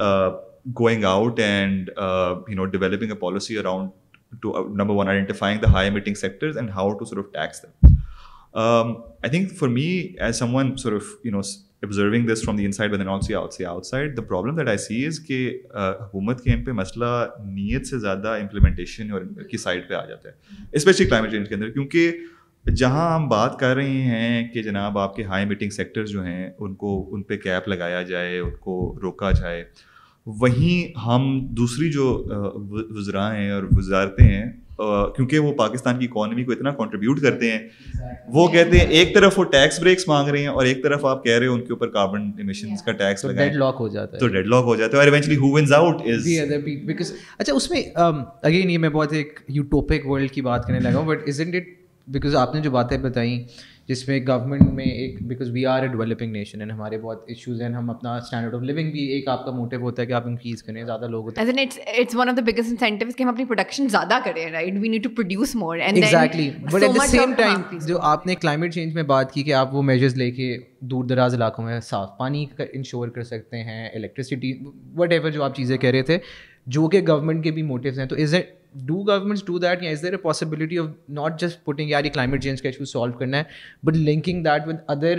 going 0.81 1.05
out 1.05 1.39
and 1.41 1.89
you 1.99 2.55
know 2.55 2.65
developing 2.67 3.11
a 3.11 3.17
policy 3.21 3.59
around 3.59 4.41
two 4.43 4.51
number 4.77 4.95
one 4.95 5.09
identifying 5.09 5.61
the 5.63 5.71
high 5.73 5.91
meeting 5.91 6.15
sectors 6.21 6.57
and 6.59 6.71
how 6.77 6.91
to 6.99 7.05
sort 7.05 7.19
of 7.19 7.25
tax 7.33 7.63
them 7.63 7.93
I 8.55 9.31
think 9.31 9.53
for 9.59 9.69
me 9.69 9.87
as 10.21 10.39
someone 10.55 10.75
sort 10.83 10.93
of 10.93 11.13
you 11.25 11.31
know 11.33 11.41
observing 11.85 12.27
this 12.33 12.43
from 12.45 12.57
the 12.57 12.65
inside 12.73 13.35
outside 13.87 14.17
the 14.17 14.23
problem 14.23 14.57
that 14.59 14.69
I 14.69 14.79
see 14.79 15.05
is 15.07 15.19
کہ 15.29 15.41
حکومت 15.77 16.43
کے 16.43 16.51
aim 16.51 16.63
پہ 16.65 16.71
مسئلہ 16.81 17.15
نیت 17.45 17.87
سے 17.87 17.99
زیادہ 17.99 18.37
implementation 18.41 19.11
اور 19.13 19.23
کی 19.51 19.57
سائڈ 19.57 19.89
پہ 19.89 19.95
آ 19.95 20.05
جاتا 20.07 20.29
ہے 20.29 20.61
اسپیشلی 20.77 21.07
کلائمیٹ 21.07 21.31
چینج 21.31 21.49
کے 21.49 21.55
اندر 21.55 21.71
کیونکہ 21.71 22.13
جہاں 22.77 23.09
ہم 23.15 23.29
بات 23.29 23.59
کر 23.59 23.75
رہے 23.77 24.03
ہیں 24.15 24.47
کہ 24.53 24.63
جناب 24.63 24.99
آپ 24.99 25.15
کے 25.17 25.25
ہائی 25.25 25.45
میٹنگ 25.47 25.71
سیکٹر 25.71 26.05
جو 26.07 26.23
ہیں 26.25 26.49
ان 26.59 26.75
کو 26.83 26.99
ان 27.13 27.23
پہ 27.31 27.37
کیپ 27.37 27.69
لگایا 27.69 28.03
جائے 28.11 28.39
ان 28.39 28.51
کو 28.61 28.75
روکا 29.03 29.31
جائے 29.41 29.65
وہیں 30.41 30.99
ہم 31.07 31.23
دوسری 31.57 31.91
جو 31.93 32.05
وزرا 32.97 33.35
ہیں 33.37 33.51
اور 33.53 33.63
وزارتیں 33.77 34.25
ہیں 34.25 34.51
کیونکہ 35.17 35.39
وہ 35.39 35.53
پاکستان 35.57 35.99
کی 35.99 36.07
اکانومی 36.11 36.45
کو 36.45 36.53
اتنا 36.53 36.71
کنٹریبیوٹ 36.75 37.21
کرتے 37.23 37.51
ہیں 37.53 37.59
وہ 38.35 38.47
کہتے 38.53 38.79
ہیں 38.79 38.87
ایک 38.99 39.15
طرف 39.15 39.39
وہ 39.39 39.45
ٹیکس 39.53 39.79
بریکس 39.81 40.07
مانگ 40.09 40.29
رہے 40.29 40.41
ہیں 40.41 40.47
اور 40.55 40.67
ایک 40.67 40.83
طرف 40.83 41.05
آپ 41.07 41.25
کہہ 41.25 41.35
رہے 41.39 41.47
ہیں 41.47 41.53
ان 41.55 41.61
کے 41.65 41.73
اوپر 41.73 41.89
کاربن 41.93 42.31
ایمیشنز 42.39 42.83
کا 42.83 42.93
ٹیکس 43.03 43.25
لگائیں 43.25 43.49
ڈیڈ 43.51 43.59
لاک 43.61 43.77
ہو 43.81 43.89
جاتا 43.89 44.15
ہے 44.17 44.21
تو 44.21 44.29
ڈیڈ 44.35 44.47
لاک 44.47 44.65
ہو 44.67 44.77
جاتا 44.77 44.97
ہے 44.97 45.03
اور 45.03 45.13
eventually 45.13 45.37
who 45.37 45.53
wins 45.57 45.73
out 45.73 46.03
is 46.15 46.27
because 46.87 47.13
اچھا 47.39 47.53
اس 47.55 47.71
میں 47.71 47.83
اگین 48.05 48.71
یہ 48.71 48.79
میں 48.79 48.89
بہت 48.89 49.13
ایک 49.13 49.41
یوٹوپک 49.57 50.07
ورلڈ 50.11 50.31
کی 50.33 50.43
بات 50.51 50.67
کرنے 50.67 50.81
لگا 50.81 50.99
ہوں 50.99 51.07
بٹ 51.07 51.29
ازنٹ 51.29 51.55
اٹ 51.55 51.79
بیکاز 52.09 52.35
آپ 52.37 52.55
نے 52.55 52.61
جو 52.61 52.71
باتیں 52.71 52.97
بتائیں 52.99 53.39
جس 53.89 54.07
میں 54.09 54.19
گورنمنٹ 54.27 54.63
میں 54.75 54.85
ایک 54.85 55.17
because 55.29 55.49
we 55.53 55.65
are 55.67 55.83
a 55.83 55.89
developing 55.89 56.33
nation 56.33 56.61
and 56.61 56.73
ہمارے 56.73 56.99
بہت 56.99 57.25
ایشوز 57.29 57.61
ہیں 57.63 57.69
ہم 57.75 57.91
اپنا 57.91 58.15
اسٹینڈرڈ 58.17 58.55
آف 58.55 58.63
لیونگ 58.63 58.91
بھی 58.93 59.01
ایک 59.13 59.29
آپ 59.29 59.45
کا 59.45 59.51
موٹو 59.57 59.77
ہوتا 59.81 60.03
ہے 60.03 60.07
کہ 60.07 60.13
آپ 60.13 60.27
انکریز 60.27 60.63
کریں 60.63 60.83
زیادہ 60.85 61.07
لوگ 61.11 61.29
زیادہ 61.37 62.37
جو 67.89 67.99
آپ 68.01 68.27
نے 68.27 68.35
کلائمیٹ 68.35 68.75
چینج 68.75 68.95
میں 68.95 69.03
بات 69.03 69.33
کی 69.33 69.43
کہ 69.43 69.55
آپ 69.55 69.75
وہ 69.75 69.83
میجرز 69.83 70.17
لے 70.19 70.31
کے 70.31 70.57
دور 70.91 71.05
دراز 71.05 71.35
علاقوں 71.35 71.65
میں 71.65 71.81
صاف 71.83 72.09
پانی 72.19 72.45
انشور 72.73 73.09
کر 73.15 73.23
سکتے 73.23 73.63
ہیں 73.65 73.89
الیکٹرسٹی 73.93 74.53
وٹ 74.97 75.13
ایور 75.13 75.31
جو 75.31 75.45
آپ 75.45 75.57
چیزیں 75.57 75.77
کہہ 75.79 75.91
رہے 75.91 76.03
تھے 76.13 76.19
جو 76.79 76.89
کہ 76.89 77.01
گورنمنٹ 77.09 77.45
کے 77.45 77.51
بھی 77.53 77.63
موٹیوز 77.73 77.99
ہیں 77.99 78.07
تو 78.07 78.17
is 78.23 78.35
it 78.35 78.61
do 78.87 78.97
governments 79.07 79.45
do 79.47 79.59
that 79.59 79.83
یا 79.83 79.91
is 79.91 80.03
there 80.03 80.13
a 80.13 80.17
possibility 80.23 80.79
of 80.79 80.87
not 81.19 81.41
just 81.41 81.65
putting 81.65 81.91
یار 81.91 82.05
یہ 82.05 82.11
کلائمیٹ 82.15 82.43
چینج 82.43 82.63
کا 82.63 82.69
ایشو 82.69 82.85
سالو 82.91 83.13
کرنا 83.19 83.39
ہے 83.39 83.43
but 83.85 83.97
linking 83.97 84.43
that 84.45 84.69
with 84.69 84.77
other 84.95 85.19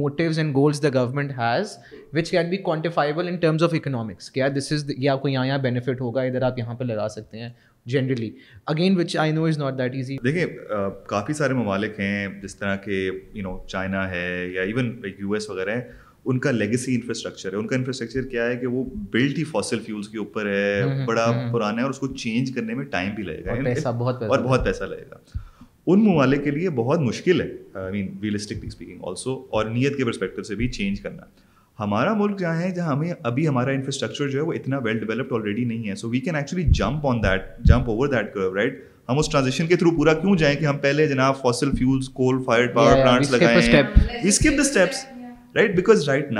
motives 0.00 0.38
and 0.38 0.54
goals 0.54 0.82
the 0.82 0.88
government 0.94 1.32
has 1.38 1.76
which 2.14 2.30
can 2.30 2.50
be 2.50 2.56
quantifiable 2.56 3.28
in 3.28 3.36
terms 3.44 3.62
of 3.64 3.74
economics 3.74 4.30
کیا 4.30 4.48
this 4.56 4.70
از 4.72 4.84
یہ 4.96 5.08
آپ 5.10 5.22
کو 5.22 5.28
یہاں 5.28 5.46
یہاں 5.46 5.58
بینیفٹ 5.62 6.00
ہوگا 6.00 6.22
ادھر 6.22 6.42
آپ 6.50 6.58
یہاں 6.58 6.74
پہ 6.78 6.84
لگا 6.84 7.08
سکتے 7.16 7.40
ہیں 7.40 7.48
generally 7.90 8.30
again 8.74 8.96
which 8.98 9.16
I 9.20 9.32
know 9.32 9.44
is 9.46 9.58
not 9.58 9.78
that 9.78 9.94
easy 9.94 10.16
دیکھیں 10.24 10.46
کافی 11.08 11.32
سارے 11.34 11.54
ممالک 11.54 12.00
ہیں 12.00 12.26
جس 12.42 12.56
طرح 12.56 12.76
کہ 12.84 13.08
یو 13.34 13.42
نو 13.42 13.56
چائنا 13.68 14.08
ہے 14.10 14.26
یا 14.54 14.62
ایون 14.62 14.94
یو 15.18 15.32
ایس 15.32 15.48
وغیرہ 15.50 15.74
ہیں 15.76 15.82
ان 16.28 16.38
کا 16.38 16.50
لیگسی 16.50 16.94
انفراسٹرکچر 16.94 17.52
ہے 17.52 17.58
ان 17.58 17.66
کا 17.66 17.76
انفراسٹرکچر 17.76 18.22
کیا 18.30 18.44
ہے 18.46 18.56
کہ 18.56 18.66
وہ 18.66 18.84
بلٹ 19.12 19.38
ہی 19.38 19.44
فاسل 19.52 19.78
فیولس 19.86 20.08
کے 20.08 20.18
اوپر 20.18 20.46
ہے 20.46 21.04
بڑا 21.06 21.26
پرانا 21.52 21.76
ہے 21.78 21.82
اور 21.82 21.90
اس 21.90 21.98
کو 21.98 22.06
چینج 22.14 22.50
کرنے 22.54 22.74
میں 22.74 22.84
ٹائم 22.90 23.14
بھی 23.14 23.22
لگے 23.24 23.44
گا 23.44 23.54
یعنی 23.54 23.72
اور 23.84 23.92
بہت 24.38 24.64
پیسہ 24.64 24.84
لگے 24.84 25.04
گا 25.10 25.18
ان 25.92 26.02
ممالک 26.04 26.42
کے 26.44 26.50
لیے 26.50 26.70
بہت 26.80 27.00
مشکل 27.00 27.40
ہے 27.40 27.46
I 27.82 27.90
mean 27.92 28.14
realistically 28.22 28.66
speaking 28.68 29.04
also 29.08 29.34
اور 29.58 29.66
نیت 29.70 29.96
کے 29.96 30.04
پرسپیکٹو 30.04 30.42
سے 30.48 30.54
بھی 30.54 30.68
چینج 30.78 31.00
کرنا 31.00 31.26
ہمارا 31.82 32.12
ملک 32.14 32.38
جہاں 32.38 32.60
ہے 32.60 32.70
جہاں 32.74 32.90
ہمیں 32.92 33.12
ابھی 33.30 33.46
ہمارا 33.48 33.70
انفراسٹرکچر 33.70 34.28
جو 34.30 34.38
ہے 34.38 34.44
وہ 34.44 34.52
اتنا 34.52 34.78
ویل 34.84 34.98
ڈیولپڈ 34.98 35.32
آلریڈی 35.40 35.64
نہیں 35.64 35.88
ہے 35.88 35.94
so 35.96 36.08
we 36.10 36.20
can 36.20 36.36
actually 36.36 36.62
jump 36.78 37.06
on 37.06 37.22
that 37.22 37.44
jump 37.68 37.88
over 37.90 38.08
that 38.12 38.32
curve 38.34 38.54
right 38.56 38.82
ہم 39.08 39.18
اس 39.18 39.28
ٹرانزیشن 39.30 39.66
کے 39.66 39.76
تھرو 39.76 39.90
پورا 39.96 40.12
کیوں 40.20 40.36
جائیں 40.42 40.56
کہ 40.60 40.66
ہم 40.66 40.78
پہلے 40.82 41.06
جناب 41.14 41.40
fossil 41.40 41.70
fuels 41.78 42.08
coal 42.20 42.42
fire 42.46 42.66
power 42.74 43.02
plants 43.02 43.30
لگائیں 43.32 43.56
skip 43.58 43.78
the 44.10 44.28
steps 44.28 44.76
Pakistan 45.54 46.34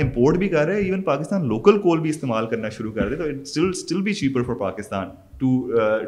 import 0.00 0.36
بھی 0.38 0.48
کر 0.48 0.66
رہے 0.66 0.92
تو 2.14 3.22
it 3.90 4.02
be 4.02 4.14
cheaper 4.14 4.42
for 4.42 4.54
Pakistan 4.56 5.08
to 5.38 5.48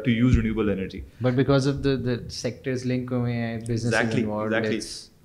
to 0.05 0.09
use 0.11 0.37
renewable 0.37 0.69
energy 0.71 0.99
but 1.21 1.33
because 1.35 1.67
of 1.67 1.83
the 1.83 2.13
sectors 2.41 2.85
link 2.85 3.11
ہوئے 3.13 3.33
ہیں 3.35 3.59
کو 4.29 4.43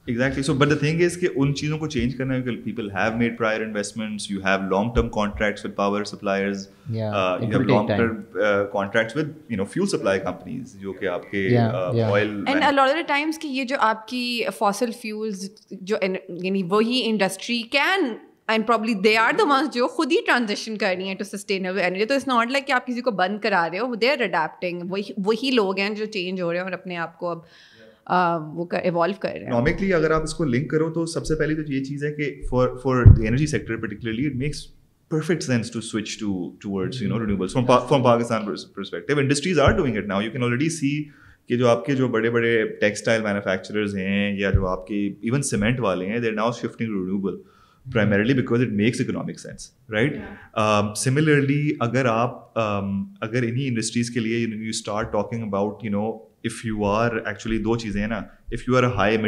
exactly 0.07 0.43
so 0.43 0.55
but 0.61 0.69
the 0.71 0.75
thing 0.79 1.01
is 1.05 1.17
کہ 1.21 1.29
ان 1.35 1.55
چیزوں 1.55 1.79
کو 1.79 1.87
چینج 1.95 2.15
کرنا 2.17 2.35
ہے 2.35 2.55
people 2.65 2.91
have 2.91 3.17
made 3.17 3.37
prior 3.39 3.61
investments 3.63 4.31
you 4.31 4.41
have 4.45 4.67
long 4.71 4.91
term 4.95 5.09
contracts 5.17 5.65
with 5.67 5.75
power 5.77 6.05
suppliers 6.11 6.67
you 6.91 7.11
have 7.53 7.61
long 7.69 7.89
term 7.97 8.21
contracts 8.73 9.17
with 9.17 9.31
you 9.49 9.57
know 9.57 9.65
fuel 9.73 9.87
supply 9.93 10.21
companies 10.25 10.75
جو 10.81 10.93
کہ 10.99 11.09
آپ 11.09 11.31
کے 11.31 11.47
oil 11.59 12.35
and 12.47 12.65
a lot 12.69 12.97
of 12.97 13.09
times 13.09 13.39
کہ 13.43 13.49
یہ 13.49 13.65
جو 13.65 13.77
آپ 13.91 14.07
کی 14.09 14.43
فاسل 14.59 14.91
فیولز 15.03 15.49
جو 15.81 15.97
یعنی 16.43 16.63
وہی 16.71 17.01
industry 17.11 17.61
can 17.79 18.13
and 18.53 18.67
probably 18.67 18.95
they 19.05 19.17
are 19.17 19.33
the 19.39 19.45
ones 19.51 19.75
جو 19.75 19.87
خود 19.89 20.13
ہی 20.13 20.17
ٹرانزیکشن 20.27 20.77
کرنی 20.79 21.09
ہے 21.09 21.15
ٹو 21.19 21.25
سسٹینیبل 21.25 21.81
انرجی 21.85 22.05
تو 22.07 22.15
اٹس 22.15 22.27
ناٹ 22.29 22.51
لائک 22.51 22.67
کہ 22.67 22.73
آپ 22.73 22.87
کسی 22.87 23.01
کو 23.01 23.11
بند 23.21 23.39
کرا 23.43 23.69
رہے 23.73 23.79
ہو 23.79 23.95
دے 24.01 24.11
آر 24.11 24.21
اڈیپٹنگ 24.23 24.83
وہی 24.91 25.03
وہی 25.25 25.51
لوگ 25.55 25.79
ہیں 25.79 25.89
جو 25.95 26.07
چینج 26.13 26.43
ہو 26.43 26.51
رہے 26.51 26.59
ہیں 26.59 26.65
اور 26.65 26.73
اپنے 26.73 26.97
آپ 27.07 27.19
کو 27.19 27.29
اب 27.31 27.39
وہ 28.55 28.65
ایوالو 28.83 29.15
کر 29.21 29.29
رہے 29.29 29.39
ہیں 29.39 29.45
اکنامکلی 29.47 29.93
اگر 29.95 30.11
آپ 30.11 30.23
اس 30.23 30.35
کو 30.35 30.45
لنک 30.45 30.71
کرو 30.71 30.91
تو 30.93 31.05
سب 31.07 31.27
سے 31.27 31.35
پہلے 31.41 31.55
تو 31.63 31.73
یہ 31.73 31.83
چیز 31.85 32.05
ہے 32.05 32.13
کہ 32.15 32.35
for 32.51 32.69
for 32.83 33.05
the 33.17 33.27
energy 33.29 33.47
sector 33.47 33.77
particularly 33.81 34.27
it 34.27 34.35
makes 34.37 34.67
perfect 35.11 35.43
sense 35.43 35.71
to 35.73 35.81
switch 35.81 36.17
to 36.21 36.51
towards 36.73 37.03
you 37.03 37.09
know 37.09 37.21
renewable 37.21 37.49
from 37.53 38.03
Pakistan 38.03 38.45
perspective 38.75 39.19
industries 39.19 39.59
are 39.61 39.73
doing 39.77 39.97
it 39.97 40.07
now 40.07 40.21
you 40.23 40.31
can 40.33 40.43
already 40.43 40.69
see 40.79 40.93
کہ 41.49 41.57
جو 41.59 41.69
آپ 41.69 41.85
کے 41.85 41.95
جو 41.97 42.09
بڑے 42.09 42.31
بڑے 42.31 42.63
ٹیکسٹائل 42.81 43.23
مینوفیکچررز 43.23 43.95
ہیں 43.97 44.35
یا 44.39 44.51
جو 44.51 44.67
آپ 44.69 44.87
کے 44.87 44.95
ایون 45.23 45.43
سیمنٹ 45.51 45.81
والے 45.87 46.07
ہیں 46.11 46.19
they 46.21 46.29
are 46.29 46.33
now 46.33 46.51
shifting 46.63 46.89
renewable 46.97 47.37
primarily 47.93 48.35
because 48.35 48.61
it 48.63 48.73
makes 48.83 49.01
economic 49.01 49.39
sense 49.41 49.71
right 49.93 50.19
similarly 50.99 51.75
اگر 51.87 52.07
آپ 52.11 52.59
um, 52.59 53.03
اگر 53.21 53.43
انہیں 53.43 53.67
انڈسٹریز 53.69 54.11
کے 54.15 54.21
لیے 54.21 54.39
you 54.39 54.69
start 54.69 55.13
talking 55.13 55.43
about 55.47 55.85
you 55.85 55.91
know 55.91 56.09
if 56.45 56.65
you 56.67 56.85
are 56.85 57.17
actually 57.29 57.59
دو 57.63 57.77
چیزیں 57.79 58.01
ہیں 58.01 58.09
نا 58.09 58.21
if 58.55 58.67
you 58.69 58.77
are 58.77 58.83
a 58.85 58.89
high 58.97 59.19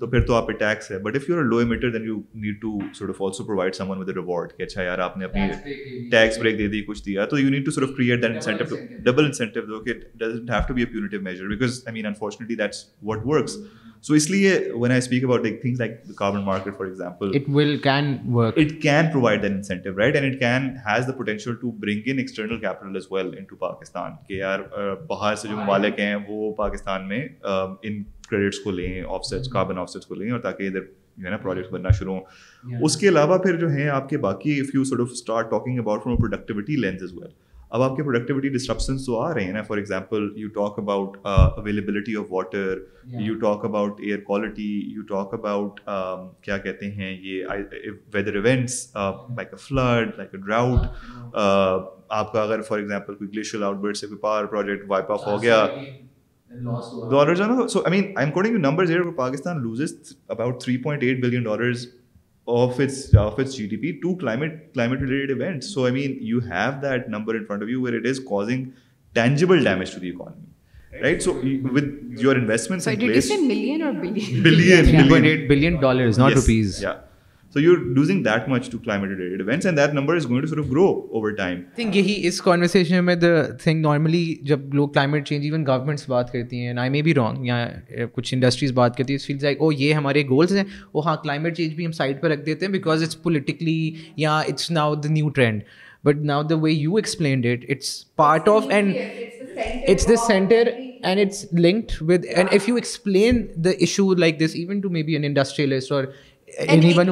تو 0.00 0.06
پھر 0.10 0.20
تو 0.20 0.26
تو 0.26 0.34
آپ 0.34 0.42
آپ 0.42 0.46
پہ 0.48 0.52
ٹیکس 0.52 0.86
ٹیکس 0.88 0.90
ہے 0.90 0.98
but 1.04 1.16
if 1.16 1.28
you 1.28 1.34
you 1.34 1.40
you 1.40 1.40
are 1.40 1.50
low 1.50 1.60
then 1.62 1.80
then 1.80 2.02
need 2.02 2.44
need 2.44 2.60
to 2.60 2.70
to 2.92 3.06
to 3.06 3.06
to 3.06 3.06
to 3.06 3.06
sort 3.06 3.10
sort 3.10 3.10
of 3.10 3.16
of 3.16 3.26
also 3.26 3.44
provide 3.44 3.46
provide 3.46 3.74
someone 3.90 3.98
with 3.98 4.08
reward 4.16 4.50
کہ 4.50 4.56
کہ 4.56 4.58
کہ 4.58 4.62
اچھا 4.68 4.82
یار 4.82 4.98
یار 4.98 5.16
نے 5.18 5.24
اپنی 5.24 6.38
بریک 6.40 6.58
دے 6.58 6.68
دی 6.76 6.82
کچھ 6.88 7.02
دیا 7.06 7.26
create 7.30 8.24
incentive 8.24 8.34
incentive 8.34 9.24
incentive 9.24 9.62
double 9.62 9.78
though 9.86 10.26
doesn't 10.26 10.50
have 10.50 10.74
be 10.74 10.82
a 10.82 10.86
punitive 10.92 11.20
measure 11.22 11.48
because 11.48 11.80
I 11.84 11.90
I 11.92 12.00
mean 12.02 12.06
unfortunately 12.12 12.56
that's 12.62 12.84
what 13.12 13.26
works 13.26 13.58
so 14.06 14.14
اس 14.14 14.28
لیے 14.30 14.58
when 14.80 14.92
speak 14.92 15.24
about 15.24 15.42
like 15.44 15.60
things 15.60 16.14
carbon 16.18 16.42
market 16.44 16.76
for 16.78 16.86
example 16.86 17.28
it 17.28 17.34
it 17.36 17.42
it 17.42 17.50
will 17.56 17.76
can 17.82 18.14
can 18.80 19.10
can 19.12 19.14
work 19.14 19.86
right 19.98 20.16
and 20.16 20.76
has 20.90 21.06
the 21.08 21.12
potential 21.16 21.54
bring 21.62 22.00
in 22.04 22.12
in 22.12 22.18
external 22.18 22.96
as 22.96 23.12
well 23.12 23.30
Pakistan 23.60 24.12
باہر 25.08 25.34
سے 25.42 25.48
جو 25.48 25.56
ممالک 25.56 25.98
ہیں 26.00 26.14
وہ 26.28 26.52
پاکستان 26.64 27.08
میں 27.08 27.26
ان 27.82 28.02
credits 28.30 28.58
کو 28.60 28.70
لیں 28.70 29.00
of 29.14 29.24
seats 29.30 29.48
carbon 29.52 29.78
of 29.78 29.90
seats 29.90 30.06
کو 30.06 30.14
لیں 30.14 30.30
اور 30.30 30.40
تاکہ 30.40 30.66
ادھر 30.68 30.84
جو 31.16 31.24
ہے 31.26 31.30
نا 31.30 31.36
پروجیکٹس 31.42 31.72
بننا 31.72 31.90
شروع 31.98 32.14
ہوں 32.14 32.78
اس 32.84 32.96
کے 33.00 33.08
علاوہ 33.08 33.38
پھر 33.42 33.56
جو 33.58 33.68
ہیں 33.70 33.88
آپ 33.88 34.08
کے 34.08 34.18
باقی 34.28 34.58
if 34.60 34.74
you 34.74 34.84
sort 34.84 35.00
of 35.00 35.08
start 35.12 35.50
talking 35.50 35.78
about 35.78 36.02
from 36.04 36.16
productivity 36.20 36.76
lens 36.80 37.02
as 37.02 37.12
well 37.18 37.30
اب 37.76 37.82
آپ 37.82 37.96
کے 37.96 38.02
پروڈکٹیوٹی 38.02 38.48
ڈسٹرپشنس 38.56 39.04
تو 39.06 39.18
آ 39.20 39.32
رہے 39.34 39.44
ہیں 39.44 39.52
نا 39.52 39.62
for 39.68 39.76
example 39.76 40.28
you 40.40 40.48
talk 40.54 40.78
about 40.78 41.16
availability 41.26 42.14
of 42.16 42.26
water 42.32 42.76
you 43.20 43.34
talk 43.40 43.64
about 43.64 44.00
air 44.00 44.20
quality 44.26 44.68
you 44.96 45.02
talk 45.08 45.34
about 45.34 45.80
کیا 46.44 46.58
کہتے 46.66 46.90
ہیں 46.90 47.10
یہ 47.22 47.44
weather 48.14 48.44
events 48.44 48.80
like 49.36 49.52
a 49.54 49.62
flood 49.66 50.10
like 50.18 50.34
a 50.34 50.40
drought 50.44 51.34
آپ 52.18 52.32
کا 52.32 52.42
اگر 52.42 52.62
فار 52.68 52.78
ایگزامپل 52.78 53.14
کوئی 53.14 53.30
گلیشیل 53.32 53.62
آؤٹ 53.62 53.76
برڈ 53.86 53.96
سے 53.96 54.06
کوئی 54.06 54.18
پاور 54.20 54.44
پروجیکٹ 54.56 54.84
وائپ 54.90 55.10
آف 55.12 55.26
ہو 55.26 55.42
گیا 55.42 55.66
And 56.50 56.64
dollars 57.10 57.40
are, 57.40 57.68
so 57.68 57.84
I 57.84 57.90
mean, 57.90 58.14
I'm 58.16 58.32
quoting 58.32 58.52
you 58.52 58.58
numbers 58.58 58.88
here. 58.88 59.10
Pakistan 59.12 59.62
loses 59.62 60.14
about 60.28 60.60
$3.8 60.60 61.20
billion 61.20 61.46
of 61.46 62.80
its 62.80 63.12
GDP 63.12 64.00
to 64.02 64.16
climate 64.16 65.00
related 65.00 65.30
events. 65.30 65.68
So 65.72 65.86
I 65.86 65.90
mean, 65.90 66.18
you 66.20 66.40
have 66.40 66.80
that 66.82 67.10
number 67.10 67.36
in 67.36 67.46
front 67.46 67.62
of 67.62 67.68
you 67.68 67.80
where 67.80 67.94
it 67.94 68.06
is 68.06 68.20
causing 68.20 68.72
tangible 69.14 69.60
damage 69.60 69.92
to 69.94 70.00
the 70.00 70.10
economy, 70.10 70.46
right? 71.02 71.20
So 71.20 71.32
with 71.32 72.16
your 72.16 72.36
investments 72.36 72.86
in 72.86 72.96
place. 72.96 73.08
Did 73.08 73.14
you 73.16 73.22
say 73.22 73.36
million 73.38 73.82
or 73.82 73.92
billion? 73.94 74.42
Billion. 74.42 74.86
$3.8 74.86 75.48
billion, 75.48 75.80
not 75.80 76.34
rupees. 76.34 76.80
Yeah. 76.80 76.94
So 77.56 77.60
you 77.62 77.74
losing 77.96 78.22
that 78.22 78.24
that 78.40 78.48
much 78.48 78.64
to 78.64 78.70
to 78.76 78.78
climate 78.84 79.10
related 79.18 79.48
events 79.48 79.66
and 79.66 79.92
number 79.94 80.16
is 80.16 80.28
going 80.30 80.62
grow 80.70 80.84
over 80.88 81.30
time 81.36 81.60
think 81.76 81.94
یہی 81.96 82.16
اس 82.28 82.40
conversation 82.42 83.04
میں 83.04 83.14
the 83.20 83.30
thing 83.62 83.80
normally 83.82 84.24
جب 84.50 84.74
لوگ 84.74 84.88
climate 84.88 85.26
change 85.28 85.44
even 85.44 85.64
governments 85.66 86.08
بات 86.08 86.32
کرتی 86.32 86.60
ہیں 86.64 86.74
آئی 86.80 86.90
may 86.90 87.02
be 87.02 87.14
wrong 87.14 87.46
یا 87.46 87.56
کچھ 88.14 88.34
انڈسٹریز 88.34 88.72
بات 88.80 88.96
کرتی 88.96 89.12
ہیں 89.12 89.18
فیلز 89.26 89.44
لائک 89.44 89.60
او 89.60 89.72
یہ 89.72 89.94
ہمارے 90.00 90.22
گولس 90.30 90.52
ہیں 90.56 90.64
وہ 90.94 91.06
ہاں 91.06 91.16
کلائمیٹ 91.22 91.56
چینج 91.56 91.74
بھی 91.74 91.86
ہم 91.86 91.92
سائڈ 92.00 92.20
پہ 92.22 92.26
رکھ 92.32 92.44
دیتے 92.46 92.66
ہیں 92.66 92.72
بیکاز 92.72 93.02
اٹس 93.02 93.16
اٹس 93.24 93.80
یا 94.18 94.40
now 94.70 94.94
the 95.04 95.12
new 95.12 95.28
trend 95.40 95.62
but 96.04 96.16
now 96.24 96.42
the 96.50 96.54
way 96.64 96.72
you 96.72 96.96
explained 96.96 97.46
it 97.52 97.64
it's 97.70 97.90
part 98.16 98.48
of 98.48 98.64
and 98.70 98.96
it's 99.88 100.08
the 100.08 100.16
centre 100.26 100.68
and 101.02 101.20
it's 101.26 101.44
linked 101.58 102.02
with 102.10 102.26
and 102.36 102.54
if 102.54 102.68
you 102.68 102.74
explain 102.74 103.46
the 103.64 103.70
issue 103.78 104.12
like 104.14 104.40
this 104.44 104.54
even 104.54 104.80
to 104.80 104.90
maybe 105.02 105.12
an 105.14 105.24
industrialist 105.24 105.92
اور 105.92 106.04
جس 106.58 107.02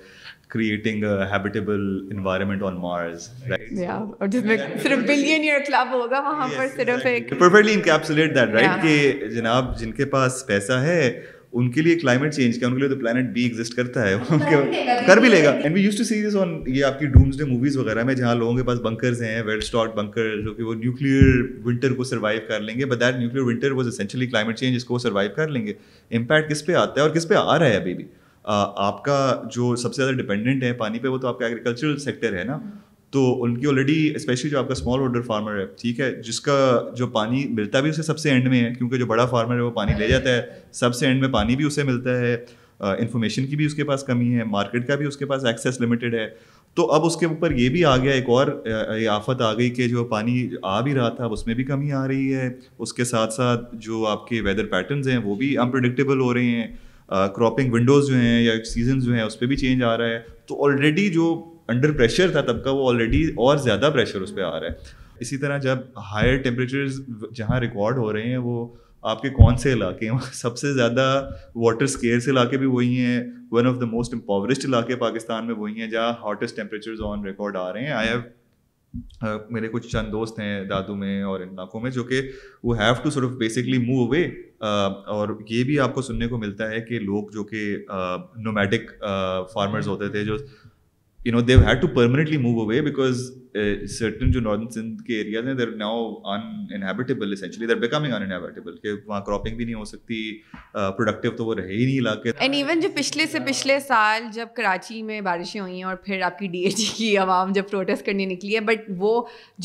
creating 0.54 1.04
habitable 1.32 1.82
environment 2.16 2.62
on 2.70 2.74
Mars 2.80 3.28
جس 3.70 4.44
میں 4.44 4.56
صرف 4.82 5.06
billion 5.06 5.42
year 5.42 5.60
club 5.66 5.92
ہوگا 5.92 6.20
وہاں 6.30 6.48
پر 6.56 6.66
صرف 6.76 7.06
ایک 7.14 7.30
perfectly 7.38 7.74
encapsulate 7.74 8.34
that 8.34 8.54
right 8.54 8.82
کہ 8.82 9.28
جناب 9.36 9.78
جن 9.78 9.92
کے 10.00 10.04
پاس 10.16 10.44
پیسہ 10.46 10.80
ہے 10.88 11.00
ان 11.60 11.70
کے 11.70 11.82
لیے 11.82 11.94
کلائمیٹ 12.00 12.34
چینج 12.34 12.58
کیا 12.58 12.66
ان 12.68 12.74
کے 12.74 12.80
لیے 12.80 12.88
تو 12.88 12.96
پلانٹ 13.00 13.28
بھی 13.32 13.42
ایگزٹ 13.46 13.74
کرتا 13.76 14.06
ہے 14.08 15.06
کر 15.06 15.16
بھی 15.20 15.28
لے 15.28 15.42
گا 15.44 15.50
and 15.64 15.74
we 15.74 15.80
used 15.82 15.96
to 15.98 16.04
see 16.10 16.20
this 16.26 16.36
on 16.42 16.54
یہ 16.66 16.84
آپ 16.84 16.98
کی 16.98 17.06
ڈومس 17.16 17.36
ڈے 17.38 17.44
موویز 17.50 17.76
وغیرہ 17.78 18.02
میں 18.10 18.14
جہاں 18.20 18.34
لوگوں 18.34 18.54
کے 18.56 18.62
پاس 18.68 18.78
بنکرز 18.86 19.22
ہیں 19.22 19.42
ویل 19.46 19.58
اسٹاک 19.64 19.94
بنکر 19.96 20.36
جو 20.44 20.54
کہ 20.54 20.62
وہ 20.68 20.74
نیوکلیئر 20.84 21.42
ونٹر 21.66 21.94
کو 21.98 22.04
سروائیو 22.12 22.40
کر 22.48 22.60
لیں 22.68 22.78
گے 22.78 22.84
but 22.92 23.00
that 23.00 23.16
nuclear 23.18 23.46
winter 23.46 23.72
was 23.80 23.88
essentially 23.88 24.26
climate 24.26 24.58
change 24.58 24.76
اس 24.76 24.84
کو 24.92 24.98
سروائیو 25.06 25.30
کر 25.36 25.48
لیں 25.56 25.66
گے 25.66 25.72
امپیکٹ 26.16 26.50
کس 26.52 26.64
پہ 26.66 26.74
آتا 26.84 27.00
ہے 27.00 27.06
اور 27.06 27.14
کس 27.16 27.28
پہ 27.28 27.34
آ 27.42 27.58
رہا 27.58 27.66
ہے 27.66 27.76
ابھی 27.76 27.94
بھی 27.94 28.04
آپ 28.44 29.04
کا 29.04 29.18
جو 29.54 29.74
سب 29.76 29.94
سے 29.94 30.02
زیادہ 30.02 30.16
ڈپینڈنٹ 30.20 30.62
ہے 30.64 30.72
پانی 30.78 30.98
پہ 30.98 31.08
وہ 31.08 31.18
تو 31.18 31.28
آپ 31.28 31.38
کا 31.38 31.46
ایگریکلچرل 31.46 31.96
سیکٹر 31.98 32.38
ہے 32.38 32.44
نا 32.44 32.52
ہاں۔ 32.52 32.70
تو 33.12 33.42
ان 33.44 33.56
کی 33.60 33.66
آلریڈی 33.68 34.14
اسپیشلی 34.16 34.50
جو 34.50 34.58
آپ 34.58 34.68
کا 34.68 34.72
اسمال 34.76 35.00
آرڈر 35.02 35.20
فارمر 35.22 35.58
ہے 35.60 35.64
ٹھیک 35.80 36.00
ہے 36.00 36.10
جس 36.26 36.40
کا 36.40 36.56
جو 36.96 37.06
پانی 37.16 37.44
ملتا 37.50 37.80
بھی 37.80 37.90
اسے 37.90 38.02
سب 38.02 38.18
سے 38.18 38.30
اینڈ 38.30 38.46
میں 38.48 38.62
ہے 38.64 38.72
کیونکہ 38.74 38.96
جو 38.98 39.06
بڑا 39.06 39.26
فارمر 39.32 39.56
ہے 39.56 39.60
وہ 39.60 39.70
پانی 39.70 39.94
لے 39.98 40.08
جاتا 40.08 40.36
ہے 40.36 40.42
سب 40.80 40.94
سے 40.94 41.06
اینڈ 41.06 41.20
میں 41.24 41.28
پانی 41.32 41.56
بھی 41.56 41.64
اسے 41.64 41.82
ملتا 41.84 42.18
ہے 42.20 42.34
انفارمیشن 42.78 43.46
کی 43.46 43.56
بھی 43.56 43.64
اس 43.66 43.74
کے 43.74 43.84
پاس 43.84 44.02
کمی 44.04 44.34
ہے 44.38 44.44
مارکیٹ 44.50 44.86
کا 44.86 44.94
بھی 45.02 45.06
اس 45.06 45.16
کے 45.16 45.26
پاس 45.32 45.44
ایکسیس 45.46 45.80
لمیٹیڈ 45.80 46.14
ہے 46.14 46.28
تو 46.74 46.90
اب 46.92 47.04
اس 47.06 47.16
کے 47.16 47.26
اوپر 47.26 47.50
یہ 47.56 47.68
بھی 47.68 47.84
آ 47.84 47.96
گیا 48.02 48.12
ایک 48.12 48.28
اور 48.36 48.46
آفت 49.12 49.42
آ 49.42 49.52
گئی 49.58 49.68
کہ 49.70 49.88
جو 49.88 50.04
پانی 50.14 50.48
آ 50.62 50.80
بھی 50.80 50.94
رہا 50.94 51.08
تھا 51.16 51.24
اب 51.24 51.32
اس 51.32 51.46
میں 51.46 51.54
بھی 51.54 51.64
کمی 51.64 51.92
آ 51.92 52.06
رہی 52.08 52.34
ہے 52.34 52.48
اس 52.78 52.92
کے 52.92 53.04
ساتھ 53.04 53.32
ساتھ 53.34 53.68
جو 53.86 54.06
آپ 54.10 54.26
کے 54.28 54.40
ویدر 54.44 54.66
پیٹرنز 54.70 55.08
ہیں 55.08 55.16
وہ 55.24 55.34
بھی 55.36 55.56
انپرڈکٹیبل 55.58 56.20
ہو 56.20 56.32
رہے 56.34 56.44
ہیں 56.60 56.66
کراپنگ 57.08 57.72
ونڈوز 57.72 58.08
جو 58.08 58.16
ہیں 58.16 58.42
یا 58.42 58.52
سیزن 58.72 58.98
جو 59.00 59.12
ہیں 59.14 59.22
اس 59.22 59.38
پہ 59.38 59.46
بھی 59.46 59.56
چینج 59.56 59.82
آ 59.84 59.96
رہا 59.98 60.06
ہے 60.08 60.20
تو 60.48 60.64
آلریڈی 60.66 61.08
جو 61.12 61.30
انڈر 61.68 61.92
پریشر 61.96 62.30
تھا 62.30 62.40
طبقہ 62.52 62.70
وہ 62.76 62.88
آلریڈی 62.92 63.22
اور 63.36 63.56
زیادہ 63.66 63.90
پریشر 63.94 64.20
اس 64.22 64.34
پہ 64.34 64.40
آ 64.42 64.58
رہا 64.60 64.66
ہے 64.68 65.00
اسی 65.20 65.36
طرح 65.38 65.58
جب 65.66 65.78
ہائر 66.12 66.36
ٹیمپریچرز 66.42 67.00
جہاں 67.36 67.60
ریکارڈ 67.60 67.98
ہو 67.98 68.12
رہے 68.12 68.28
ہیں 68.28 68.36
وہ 68.48 68.66
آپ 69.10 69.22
کے 69.22 69.30
کون 69.30 69.56
سے 69.58 69.72
علاقے 69.72 70.08
ہیں 70.08 70.18
سب 70.32 70.58
سے 70.58 70.72
زیادہ 70.72 71.06
واٹر 71.64 71.84
اسکیئرس 71.84 72.28
علاقے 72.28 72.56
بھی 72.58 72.66
وہی 72.66 72.98
ہیں 72.98 73.22
one 73.52 73.66
of 73.66 73.80
the 73.80 73.86
most 73.94 74.14
impoverished 74.14 74.64
علاقے 74.66 74.96
پاکستان 74.96 75.46
میں 75.46 75.54
وہی 75.54 75.80
ہیں 75.80 75.86
جہاں 75.90 76.12
ہاٹیسٹ 76.22 76.56
ٹیمپریچرز 76.56 77.00
آن 77.10 77.24
ریکارڈ 77.26 77.56
آ 77.56 77.72
رہے 77.72 77.84
ہیں 77.84 77.92
آئی 77.92 78.08
ہیو 78.08 78.20
میرے 79.50 79.68
کچھ 79.72 79.86
چند 79.88 80.10
دوست 80.12 80.38
ہیں 80.40 80.64
دادو 80.70 80.94
میں 80.96 81.20
اور 81.22 81.40
ان 81.40 81.48
علاقوں 81.52 81.80
میں 81.80 81.90
جو 81.90 82.04
کہ 82.04 82.20
وہ 82.64 82.76
have 82.80 82.94
to 83.02 83.10
sort 83.10 83.30
basically 83.40 83.78
move 83.86 84.04
away 84.04 84.24
اور 85.12 85.28
یہ 85.50 85.62
بھی 85.64 85.78
آپ 85.80 85.94
کو 85.94 86.02
سننے 86.02 86.28
کو 86.28 86.38
ملتا 86.38 86.70
ہے 86.70 86.80
کہ 86.88 86.98
لوگ 87.00 87.30
جو 87.34 87.44
کہ 87.44 87.64
نومیٹک 88.44 88.90
فارمرز 89.54 89.88
ہوتے 89.88 90.08
تھے 90.08 90.24
جو 90.24 90.36
you 91.24 91.32
know 91.32 91.40
they've 91.48 91.58
had 91.66 91.80
to 91.80 91.86
permanently 91.94 92.36
move 92.44 92.60
away 92.60 92.80
because 92.82 93.18
certain 93.98 94.30
جو 94.32 94.40
ناردن 94.40 94.68
سندھ 94.74 95.02
کے 95.06 95.16
ایریاز 95.18 95.46
ہیں 95.46 95.52
they're 95.54 95.70
now 95.78 95.98
uninhabitable 96.76 97.32
essentially 97.32 97.66
they're 97.66 97.76
becoming 97.84 98.12
uninhabitable 98.22 98.76
کہ 98.82 98.92
وہاں 99.06 99.20
کراپنگ 99.26 99.56
بھی 99.56 99.64
نہیں 99.64 99.74
ہو 99.74 99.84
سکتی 99.90 100.16
پروڈکٹیو 100.72 101.30
تو 101.36 101.44
وہ 101.46 101.54
رہے 101.54 101.74
ہی 101.76 101.84
نہیں 101.84 101.98
علاقے 101.98 102.30
اینڈ 102.38 102.54
ایون 102.54 102.80
جو 102.80 102.88
پچھلے 102.96 103.26
سے 103.32 103.40
پچھلے 103.48 103.78
سال 103.86 104.22
جب 104.34 104.48
کراچی 104.56 105.02
میں 105.12 105.20
بارشیں 105.28 105.60
ہوئی 105.60 105.74
ہیں 105.74 105.84
اور 105.92 105.96
پھر 106.04 106.22
آپ 106.30 106.38
کی 106.38 106.48
ڈی 106.56 106.62
ایچ 106.70 106.80
کی 106.96 107.16
عوام 107.18 107.52
جب 107.58 107.68
پروٹیسٹ 107.70 108.06
کرنے 108.06 108.26
نکلی 108.34 108.54
ہے 108.54 108.60
بٹ 108.72 108.90
وہ 108.98 109.14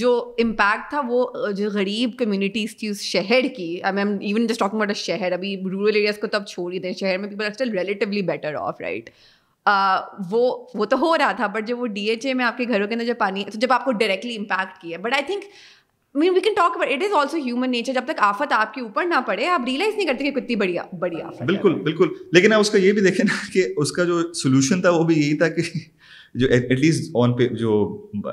جو 0.04 0.12
امپیکٹ 0.44 0.90
تھا 0.90 1.02
وہ 1.08 1.52
جو 1.58 1.70
غریب 1.74 2.12
کمیونٹیز 2.20 2.78
تھی 2.80 2.88
اس 2.88 3.02
شہر 3.02 3.48
کی 3.58 3.70
I 3.82 3.98
am 4.00 4.18
even 4.22 4.46
just 4.48 4.60
talking 4.60 4.82
about 4.82 4.90
a 4.96 5.04
شہر 5.06 5.32
ابھی 5.40 5.56
رورل 5.72 5.96
ایریاز 5.96 6.18
کو 6.22 6.28
تو 6.28 6.38
اب 6.38 6.46
چھوڑ 6.54 6.72
ہی 6.74 6.80
دیں 6.80 6.94
شہر 7.00 7.18
میں 7.18 7.30
people 7.30 7.44
are 7.44 7.52
still 7.52 7.72
relatively 7.78 8.22
better 8.34 8.56
off 8.62 8.82
right 8.82 9.10
وہ 10.32 10.42
وہ 10.80 10.86
تو 10.92 10.98
ہو 11.00 11.18
رہا 11.18 11.32
تھا 11.38 11.48
بٹ 11.56 11.68
جب 11.68 11.80
وہ 11.80 11.88
ڈی 11.96 12.04
ایچ 12.10 12.26
اے 12.26 12.34
میں 12.42 12.46
آپ 12.46 12.58
کے 12.58 12.68
گھروں 12.68 12.88
کے 12.88 12.94
اندر 12.94 13.06
جب 13.06 13.18
پانی 13.18 13.44
تو 13.52 13.60
جب 13.60 13.72
آپ 13.74 13.86
کو 13.86 13.92
ڈائریکٹلی 14.04 14.36
امپیکٹ 14.36 14.82
کیا 14.82 14.98
but 15.02 15.14
I 15.14 15.24
think 15.28 15.44
mean 16.18 16.34
we 16.34 16.42
can 16.42 16.54
talk 16.58 16.78
it 16.82 17.04
is 17.04 17.14
also 17.20 17.38
human 17.46 17.72
nature 17.72 17.94
جب 17.94 18.06
تک 18.08 18.20
آفت 18.28 18.54
آپ 18.58 18.74
کے 18.74 18.82
اوپر 18.82 19.06
نہ 19.06 19.20
پڑے 19.26 19.48
آپ 19.56 19.66
ریئلائز 19.66 19.96
نہیں 19.96 20.08
کرتے 20.08 20.30
کہ 20.30 20.40
کتنی 20.40 20.56
بڑی 20.56 20.76
بڑی 21.00 21.22
آفت 21.22 21.42
بالکل 21.52 21.74
بالکل 21.90 22.14
لیکن 22.38 22.54
آپ 22.54 22.60
اس 22.62 22.70
کا 22.70 22.78
یہ 22.78 22.92
بھی 22.94 23.02
دیکھیں 23.10 23.26
نا 23.30 23.36
کہ 23.54 23.68
اس 23.76 23.92
کا 23.98 24.04
جو 24.14 24.22
سولوشن 24.44 24.82
تھا 24.82 24.90
وہ 24.98 25.04
بھی 25.12 25.20
یہی 25.22 25.38
تھا 25.38 25.48
کہ 25.58 25.62
جو 26.42 26.48
ایٹ 26.52 26.72
لیسٹ 26.80 27.12
آن 27.24 27.34
پہ 27.38 27.48
جو 27.62 27.74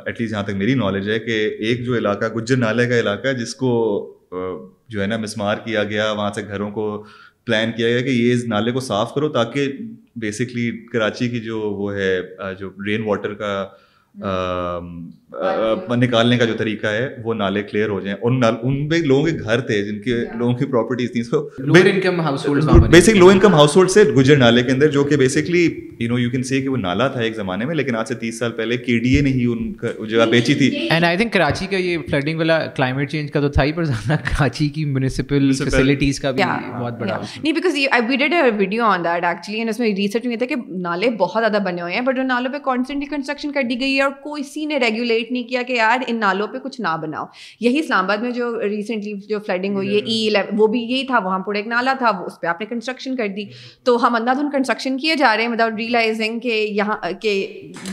ایٹ 0.04 0.20
لیسٹ 0.20 0.30
جہاں 0.32 0.42
تک 0.44 0.54
میری 0.62 0.74
نالج 0.74 1.10
ہے 1.10 1.18
کہ 1.26 1.40
ایک 1.68 1.84
جو 1.86 1.96
علاقہ 1.96 2.32
گجر 2.36 2.56
نالے 2.56 2.86
کا 2.88 2.98
علاقہ 3.00 3.28
ہے 3.28 3.34
جس 3.34 3.54
کو 3.62 3.70
جو 4.90 5.02
ہے 5.02 5.06
نا 5.06 5.16
مسمار 5.18 5.56
کیا 5.64 5.84
گیا 5.94 6.10
وہاں 6.12 6.32
سے 6.34 6.42
گھروں 6.54 6.70
کو 6.70 6.86
پلان 7.46 7.72
کیا 7.76 7.88
گیا 7.88 8.00
کہ 8.02 8.08
یہ 8.10 8.32
اس 8.32 8.44
نالے 8.48 8.72
کو 8.72 8.80
صاف 8.80 9.12
کرو 9.14 9.28
تاکہ 9.32 9.72
بیسکلی 10.22 10.70
کراچی 10.92 11.28
کی 11.28 11.40
جو 11.44 11.58
وہ 11.72 11.94
ہے 11.94 12.18
جو 12.58 12.70
رین 12.86 13.02
واٹر 13.04 13.34
کا 13.34 13.52
نکالنے 15.96 16.36
کا 16.38 16.44
جو 16.44 16.52
طریقہ 16.58 16.86
ہے 16.92 17.08
وہ 17.24 17.34
نالے 17.34 17.62
کلیئر 17.62 17.88
ہو 17.88 17.98
جائیں 18.00 18.18
اور 18.20 18.32
ان 18.62 18.88
پہ 18.88 18.94
لوگوں 19.04 19.24
کے 19.24 19.30
گھر 19.44 19.60
تھے 19.66 19.82
جن 19.84 20.00
کے 20.02 20.14
لوگوں 20.38 20.54
کی 20.58 20.64
پراپرٹیز 20.70 21.12
تھیں 21.12 21.22
so 21.22 21.40
basic 22.90 23.16
low 23.16 23.28
income 23.28 23.54
household 23.76 23.90
سے 23.90 24.02
گجر 24.16 24.36
نالے 24.38 24.62
کے 24.62 24.72
اندر 24.72 24.90
جو 24.90 25.04
کہ 25.04 25.16
basically 25.16 25.68
you 25.98 26.08
know 26.08 26.18
you 26.18 26.30
can 26.30 26.42
see 26.42 26.60
کہ 26.62 26.68
وہ 26.68 26.76
نالا 26.76 27.08
تھا 27.08 27.20
ایک 27.20 27.34
زمانے 27.36 27.64
میں 27.64 27.74
لیکن 27.74 27.96
آج 27.96 28.08
سے 28.08 28.14
تیس 28.20 28.38
سال 28.38 28.52
پہلے 28.56 28.76
کے 28.76 28.98
ڈی 29.04 29.14
اے 29.16 29.22
نے 29.22 29.30
ہی 29.32 29.44
ان 29.52 29.72
کا 29.82 29.88
جگہ 30.10 30.26
بیچی 30.30 30.54
تھی 30.54 30.68
اینڈ 30.90 31.04
آئی 31.04 31.16
تھنک 31.16 31.32
کراچی 31.32 31.66
کا 31.70 31.76
یہ 31.76 31.98
فلڈنگ 32.10 32.38
والا 32.38 32.58
کلائمیٹ 32.76 33.10
چینج 33.10 33.30
کا 33.32 33.40
تو 33.40 33.48
تھا 33.52 33.64
ہی 33.64 33.72
پر 33.72 33.84
زیادہ 33.84 34.20
کراچی 34.28 34.68
کی 34.74 34.84
میونسپل 34.84 35.50
فیسلٹیز 35.62 36.20
کا 36.20 36.30
بھی 36.30 36.42
بہت 36.78 36.98
بڑا 37.00 37.20
نہیں 37.42 37.52
because 37.52 37.76
we 38.08 38.16
did 38.16 38.32
a 38.34 38.42
video 38.58 38.84
on 38.84 39.04
that 39.04 39.24
actually 39.24 39.58
and 39.58 39.70
اس 39.70 39.78
میں 39.80 39.94
ریسرچ 39.96 40.24
میں 40.26 40.32
یہ 40.32 40.38
تھا 40.44 40.46
کہ 40.54 40.62
نالے 40.88 41.10
بہت 41.18 41.42
زیادہ 41.42 41.62
بنے 41.64 41.82
ہوئے 41.82 41.94
ہیں 41.94 42.00
بٹ 42.06 42.18
ان 42.18 42.28
نالوں 42.28 42.52
پہ 42.52 42.58
کانسٹنٹلی 42.64 43.06
کنسٹرکشن 43.16 43.52
کر 43.52 43.62
دی 43.70 43.80
گئی 43.80 43.96
ہے 43.96 44.02
اور 44.02 44.10
کوئی 44.22 44.42
سی 44.52 44.64
نے 44.66 44.78
ریگولیٹ 44.88 45.23
ریگولیٹ 45.24 45.32
نہیں 45.32 45.48
کیا 45.48 45.62
کہ 45.66 45.72
یار 45.72 46.00
ان 46.06 46.18
نالوں 46.20 46.46
پہ 46.52 46.58
کچھ 46.62 46.80
نہ 46.80 46.96
بناؤ 47.02 47.24
یہی 47.60 47.78
اسلام 47.78 48.04
آباد 48.04 48.22
میں 48.22 48.30
جو 48.30 48.60
ریسنٹلی 48.62 49.12
جو 49.28 49.38
فلڈنگ 49.46 49.74
ہوئی 49.76 49.94
ہے 49.94 50.04
ای 50.04 50.52
وہ 50.58 50.66
بھی 50.68 50.80
یہی 50.80 51.06
تھا 51.06 51.18
وہاں 51.24 51.38
پورے 51.46 51.58
ایک 51.58 51.66
نالا 51.66 51.92
تھا 51.98 52.08
اس 52.26 52.40
پہ 52.40 52.46
آپ 52.46 52.60
نے 52.60 52.66
کنسٹرکشن 52.66 53.16
کر 53.16 53.28
دی 53.36 53.44
تو 53.84 53.96
ہم 54.06 54.14
اندھا 54.14 54.32
دھن 54.40 54.50
کنسٹرکشن 54.56 54.96
کیے 54.98 55.14
جا 55.22 55.34
رہے 55.36 55.44
ہیں 55.44 55.50
وداؤٹ 55.52 55.72
ریئلائزنگ 55.78 56.38
کہ 56.40 56.54
یہاں 56.78 56.96
کہ 57.22 57.28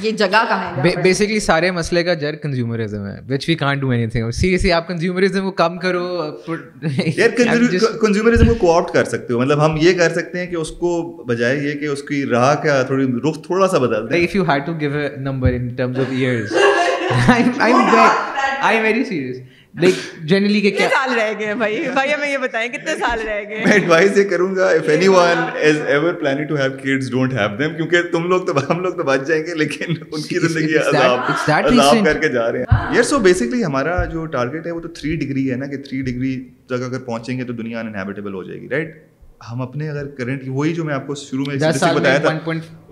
یہ 0.01 0.11
جگہ 0.11 0.43
کہاں 0.49 0.71
ہے 0.77 0.91
بیسکلی 1.03 1.39
سارے 1.49 1.71
مسئلے 1.79 2.03
کا 2.03 2.13
جر 2.21 2.35
کنزیومرزم 2.43 3.05
ہے 3.07 3.17
which 3.33 3.49
we 3.49 3.55
can't 3.63 3.81
do 3.81 3.89
anything 4.09 4.31
seriously 4.41 4.71
آپ 4.71 4.87
کنزیومرزم 4.87 5.43
کو 5.49 5.51
کم 5.63 5.77
کرو 5.85 6.07
کنزیومرزم 8.01 8.53
کو 8.59 8.75
آپٹ 8.77 8.93
کر 8.93 9.03
سکتے 9.13 9.33
ہو 9.33 9.39
مطلب 9.41 9.65
ہم 9.65 9.77
یہ 9.81 9.93
کر 9.97 10.13
سکتے 10.13 10.39
ہیں 10.39 10.47
کہ 10.47 10.55
اس 10.55 10.71
کو 10.79 10.99
بجائے 11.27 11.57
یہ 11.67 11.79
کہ 11.79 11.85
اس 11.85 12.01
کی 12.07 12.25
راہ 12.31 12.53
کا 12.63 12.81
تھوڑی 12.87 13.05
رخ 13.29 13.41
تھوڑا 13.45 13.67
سا 13.67 13.77
بدل 13.85 14.09
دیں 14.09 14.23
if 14.23 14.35
you 14.35 14.43
had 14.49 14.65
to 14.65 14.73
give 14.79 14.97
a 14.97 15.07
number 15.29 15.53
in 15.53 15.67
terms 15.75 15.99
of 15.99 16.11
years 16.17 16.53
ہم 17.11 17.87
لوگ 19.85 20.65
تو 28.95 29.03
بچ 29.03 29.27
جائیں 29.27 29.43
گے 33.39 33.63
ہمارا 33.63 34.03
جو 34.05 34.25
ٹارگیٹ 34.25 34.65
ہے 34.65 34.71
وہ 34.71 34.81
تھری 34.99 35.15
ڈگری 35.15 35.49
ہے 35.51 37.43
تو 37.43 37.53
دنیا 37.53 37.79
انہیبیٹیبل 37.79 38.33
ہو 38.33 38.43
جائے 38.43 38.61
گی 38.61 38.67
رائٹ 38.71 38.97
ہم 39.49 39.61
اپنے 39.61 39.89
اگر 39.89 40.07
کرنٹ 40.15 40.43
وہی 40.47 40.73
جو 40.75 40.83
میں 40.85 40.93
آپ 40.93 41.05
کو 41.07 41.15
شروع 41.15 41.45
میں 41.47 41.55
بتایا 41.55 42.17
تھا 42.17 42.37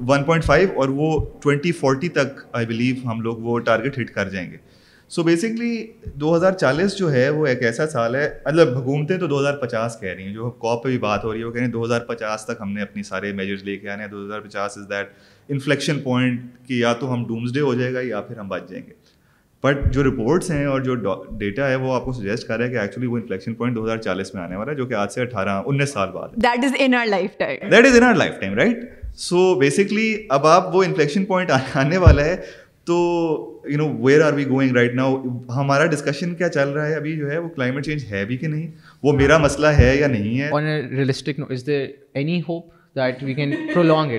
ون 0.08 0.24
پوائنٹ 0.24 0.44
فائیو 0.46 0.68
اور 0.82 0.90
وہ 1.00 1.12
ٹوینٹی 1.42 1.72
فورٹی 1.80 2.10
تک 2.20 2.40
آئی 2.58 2.66
بلیو 2.66 3.08
ہم 3.12 3.22
لوگ 3.22 3.38
وہ 3.50 3.60
ٹارگیٹ 3.70 4.00
ہٹ 4.02 4.10
کر 4.14 4.30
جائیں 4.30 4.50
گے 4.52 4.58
سو 5.16 5.24
بیسکلی 5.24 5.76
دو 6.22 6.36
ہزار 6.36 6.52
چالیس 6.54 6.96
جو 6.98 7.12
ہے 7.12 7.30
وہ 7.38 7.46
ایک 7.48 7.64
ایسا 7.66 7.88
سال 7.90 8.16
ہے 8.16 8.28
مطلب 8.46 8.76
حکومتیں 8.78 9.18
تو 9.20 9.28
دو 9.28 9.40
ہزار 9.40 9.54
پچاس 9.62 10.00
کہہ 10.00 10.10
رہی 10.10 10.24
ہیں 10.24 10.34
جو 10.34 10.50
کاپ 10.66 10.84
پہ 10.84 10.90
بھی 10.90 10.98
بات 11.06 11.24
ہو 11.24 11.32
رہی 11.32 11.40
ہے 11.40 11.46
وہ 11.46 11.52
کہہ 11.52 11.62
ہیں 11.62 11.68
دو 11.78 11.84
ہزار 11.86 12.02
پچاس 12.08 12.46
تک 12.46 12.62
ہم 12.62 12.72
نے 12.74 12.82
اپنے 12.82 13.04
سارے 13.04 13.32
میجرز 13.40 13.64
لے 13.64 13.78
کے 13.78 13.90
آنے 13.90 14.04
ہیں 14.04 14.10
دو 14.10 14.24
ہزار 14.26 14.42
پچاس 14.42 14.78
از 14.78 14.90
دیٹ 14.90 15.10
انفلیکشن 15.56 16.00
پوائنٹ 16.00 16.42
کہ 16.68 16.74
یا 16.74 16.94
تو 17.00 17.14
ہم 17.14 17.26
ڈے 17.54 17.60
ہو 17.60 17.74
جائے 17.76 17.94
گا 17.94 18.00
یا 18.04 18.22
پھر 18.28 18.38
ہم 18.40 18.48
بچ 18.48 18.70
جائیں 18.70 18.86
گے 18.88 18.94
بٹ 19.64 19.78
جو 19.94 20.04
رپورٹس 20.04 20.50
ہیں 20.52 20.66
اور 20.66 20.82
جو 20.82 20.94
ڈیٹا 21.38 21.70
ہے 21.70 21.76
وہ 21.76 21.94
آپ 21.94 22.04
کو 22.06 22.12
سجیسٹ 22.14 22.48
کر 22.48 22.58
رہا 22.58 22.66
ہے 22.68 22.72
کہ 22.72 22.78
ایکچولی 22.80 23.08
وہ 23.08 23.18
انفلیکشن 23.18 23.54
پوائنٹ 23.54 23.76
دو 23.76 23.84
ہزار 23.86 23.98
چالیس 24.06 24.34
میں 24.34 24.42
آنے 24.42 24.56
والا 24.56 24.72
ہے 24.72 24.76
جو 24.78 24.86
کہ 24.88 24.94
آج 24.94 25.12
سے 25.14 25.22
اٹھارہ 25.22 25.62
انیس 25.66 25.90
سال 25.94 26.12
بعد 26.12 26.38
that 26.44 26.64
is 26.66 26.74
in 26.80 26.94
lifetime 27.38 27.70
that 27.72 27.86
is 27.86 28.00
in 28.02 28.18
lifetime 28.42 28.54
right 28.60 28.78
so 29.28 29.54
basically 29.60 30.14
اب 30.38 30.48
آپ 30.48 30.76
وہ 30.76 30.84
انفلیکشن 30.84 31.26
پوائنٹ 31.34 31.52
آنے 31.82 31.98
والا 32.06 32.26
ہے 32.26 32.36
تو 32.90 32.96
you 33.70 33.78
know 33.78 33.88
where 34.04 34.22
are 34.26 34.34
we 34.34 34.46
going 34.50 34.76
right 34.76 34.94
now 34.96 35.16
ہمارا 35.56 35.86
ڈسکشن 35.96 36.34
کیا 36.36 36.50
چل 36.50 36.70
رہا 36.76 36.88
ہے 36.88 36.96
ابھی 36.96 37.16
جو 37.18 37.30
ہے 37.32 37.38
وہ 37.38 37.50
کلائمیٹ 37.56 37.86
چینج 37.86 38.06
ہے 38.12 38.24
بھی 38.26 38.38
کہ 38.38 38.48
نہیں 38.48 38.68
وہ 39.04 39.14
میرا 39.18 39.38
مسئلہ 39.44 39.68
ہے 39.78 39.96
یا 40.00 40.08
نہیں 40.16 40.40
ہے 40.40 41.08
ایک 42.96 44.12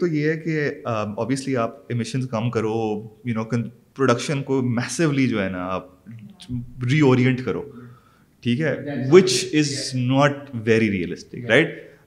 تو 0.00 0.06
یہ 0.06 0.34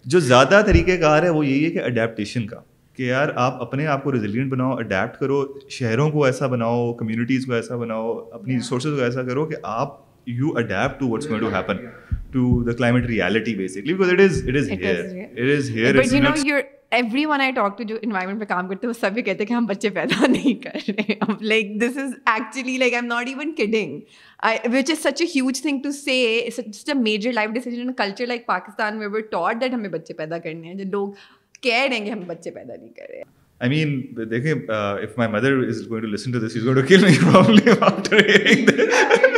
جو 0.09 0.19
زیادہ 0.19 0.59
طریقہ 0.65 0.91
کار 1.01 1.23
ہے 1.23 1.29
وہ 1.29 1.45
یہی 1.45 1.65
ہے 1.65 1.71
کہ 2.95 3.03
یار 3.03 3.27
آپ 3.37 3.61
اپنے 3.61 3.85
آپ 3.87 4.03
کو 4.03 4.11
ریزلینٹ 4.13 4.49
بناؤ 4.51 4.75
اڈیپٹ 4.77 5.17
کرو 5.19 5.43
شہروں 5.77 6.09
کو 6.11 6.23
ایسا 6.25 6.47
بناؤ 6.53 6.91
کمیونٹیز 6.97 7.45
کو 7.45 7.53
ایسا 7.53 7.75
بناؤ 7.77 8.13
اپنی 8.33 8.53
ریسورسز 8.55 8.95
کو 8.97 9.03
ایسا 9.03 9.23
کرو 9.27 9.45
کہ 9.49 9.55
آپ 9.63 9.95
you 10.27 10.55
adapt 10.57 10.99
to 10.99 11.07
what's 11.09 11.27
going 11.29 11.41
to 11.49 11.53
happen 11.55 11.77
to 12.31 12.61
the 12.67 12.71
climate 12.77 13.05
reality 13.09 13.55
basically 13.55 13.93
because 13.93 14.11
it 14.13 14.19
is 14.21 14.41
it 14.47 14.55
is 14.57 14.69
here 14.69 15.27
it 15.47 15.57
is 15.57 15.69
here 15.75 15.97
but 15.99 16.13
you 16.13 16.21
know 16.23 16.35
your 16.47 16.61
everyone 17.25 17.41
I 17.41 17.51
talk 17.55 17.77
to 17.77 17.83
جو 17.87 17.95
انوائرمنٹ 18.03 18.39
پہ 18.39 18.45
کام 18.45 18.67
کرتے 18.67 18.87
ہیں 18.87 18.89
وہ 18.89 18.99
سب 18.99 19.11
بھی 19.13 19.21
کہتے 19.21 19.43
ہیں 19.43 19.47
کہ 19.47 19.53
ہم 19.53 19.65
بچے 19.65 19.89
پیدا 19.97 20.25
نہیں 20.31 20.61
کر 20.63 20.77
رہے 20.89 21.33
like 21.41 21.75
this 21.81 21.97
is 22.03 22.13
actually 22.33 22.77
like 22.77 22.93
I 22.93 23.01
am 23.03 23.11
not 23.13 23.27
even 23.27 23.53
kidding 23.57 23.99
which 24.75 24.91
is 24.91 25.03
such 25.03 25.21
a 25.21 25.27
huge 25.35 25.61
thing 25.61 25.81
to 25.83 25.91
say 25.99 26.93
major 27.01 27.33
life 27.33 27.51
decision 27.53 27.93
culture 28.01 28.25
like 28.27 28.45
Pakistan 28.47 28.97
میں 28.99 29.07
ویور 29.07 29.27
ٹاٹ 29.31 29.61
دیٹ 29.61 29.73
ہمیں 29.73 29.89
بچے 29.89 30.13
پیدا 30.13 30.37
کرنے 30.43 30.67
ہیں 30.67 30.75
جو 30.83 30.89
لوگ 30.91 31.11
کہہ 31.61 31.83
رہے 31.87 31.95
ہیں 31.97 32.05
کہ 32.05 32.11
ہم 32.11 32.23
بچے 32.27 32.51
پیدا 32.51 32.75
نہیں 32.75 32.93
کر 32.97 33.05
رہے 33.09 33.17
ہیں 33.17 33.39
آئی 33.61 33.69
مین 33.69 34.29
دیکھیں 34.31 34.51
if 34.71 35.17
my 35.17 35.31
mother 35.31 35.57
is 35.67 35.81
going 35.89 36.01
to 36.03 36.11
listen 36.13 36.31
to 36.31 36.39
this 36.45 36.55
is 36.57 36.65
going 36.65 36.81
to 36.81 36.87
kill 36.87 37.03
me 37.05 37.15
problem 37.23 37.83
after 37.91 38.25
hearing 38.29 38.65
this 38.65 39.29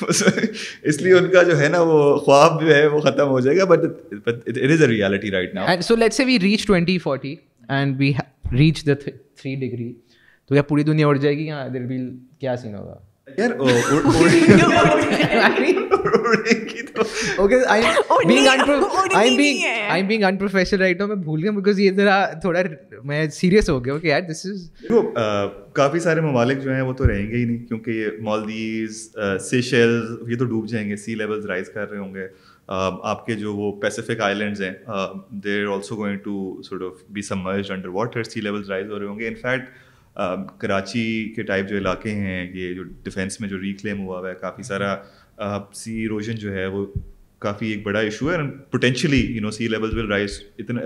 اس 0.00 1.00
لیے 1.02 1.12
ان 1.18 1.28
کا 1.30 1.42
جو 1.50 1.58
ہے 1.58 1.68
نا 1.68 1.80
وہ 1.90 1.98
خواب 2.24 2.60
جو 2.60 2.74
ہے 2.74 2.86
وہ 2.94 3.00
ختم 3.00 3.28
ہو 3.28 3.40
جائے 3.40 3.56
گا 3.58 3.64
but 3.72 3.86
is 4.26 4.82
a 4.82 4.88
reality 4.88 5.30
right 5.30 5.54
now 5.54 5.80
so 5.88 5.96
let 5.96 6.12
see 6.14 6.24
we 6.24 6.38
reach 6.42 6.66
twenty 6.66 6.98
forty 7.08 7.34
and 7.76 8.00
we 8.00 8.12
reach 8.58 8.86
the 8.86 8.94
three 9.04 9.54
degree 9.66 9.92
تو 10.48 10.54
یا 10.54 10.62
پوری 10.62 10.82
دنیا 10.92 11.06
اڑ 11.06 11.16
جائے 11.16 11.36
گی 11.36 11.46
یا 11.46 11.66
دل 11.74 11.86
بل 11.86 12.08
کیا 12.40 12.56
سین 12.62 12.74
ہوگا 12.74 12.98
کافی 13.28 14.52
سارے 26.00 26.20
ممالک 26.20 26.62
جو 26.62 26.72
ہیں 26.72 26.80
وہ 26.80 26.92
تو 26.92 27.08
رہیں 27.08 27.28
گے 27.30 27.36
ہی 27.36 27.44
نہیں 27.44 27.64
کیونکہ 27.68 27.90
یہ 27.90 28.06
مالدیوز 28.24 29.02
سیشل 29.48 30.00
یہ 30.30 30.36
تو 30.38 30.44
ڈوب 30.44 30.66
جائیں 30.68 30.88
گے 30.88 30.96
سی 30.96 31.14
لیول 31.14 31.44
رائز 31.48 31.70
کر 31.74 31.90
رہے 31.90 31.98
ہوں 31.98 32.14
گے 32.14 32.26
آپ 33.12 33.24
کے 33.26 33.34
جو 33.40 33.54
وہ 33.56 33.72
پیسیفک 33.80 34.20
آئی 34.26 34.34
لینڈز 34.34 34.62
ہیں 34.62 34.72
they 35.44 35.60
are 35.62 35.72
also 35.74 35.96
going 35.96 36.18
to 36.24 36.60
sort 36.68 36.82
of 36.82 37.02
be 37.14 37.22
submerged 37.30 37.72
under 37.72 37.88
water 37.98 38.22
sea 38.30 38.40
level 38.40 38.64
rise 38.70 38.90
ہو 38.90 38.98
رہے 38.98 39.06
ہوں 39.06 39.18
گے 39.18 39.28
انفیکٹ 39.28 39.84
کراچی 40.60 41.32
کے 41.36 41.42
ٹائپ 41.48 41.68
جو 41.68 41.76
علاقے 41.78 42.10
ہیں 42.14 42.46
یہ 42.54 42.72
جو 42.74 42.82
ڈیفینس 43.04 43.40
میں 43.40 43.48
جو 43.48 43.60
ریکلیم 43.60 44.00
ہوا 44.02 44.18
ہوا 44.18 44.28
ہے 44.28 44.34
کافی 44.40 44.62
سارا 44.62 44.94
سی 45.76 45.92
ایروژن 46.00 46.34
جو 46.44 46.52
ہے 46.54 46.66
وہ 46.76 46.84
کافی 47.38 47.66
ایک 47.70 47.82
بڑا 47.86 48.00
ایشو 48.00 48.30
ہے 48.32 48.36
پوٹینشیلی 48.70 49.68
رائز 50.10 50.40
اتنے 50.58 50.82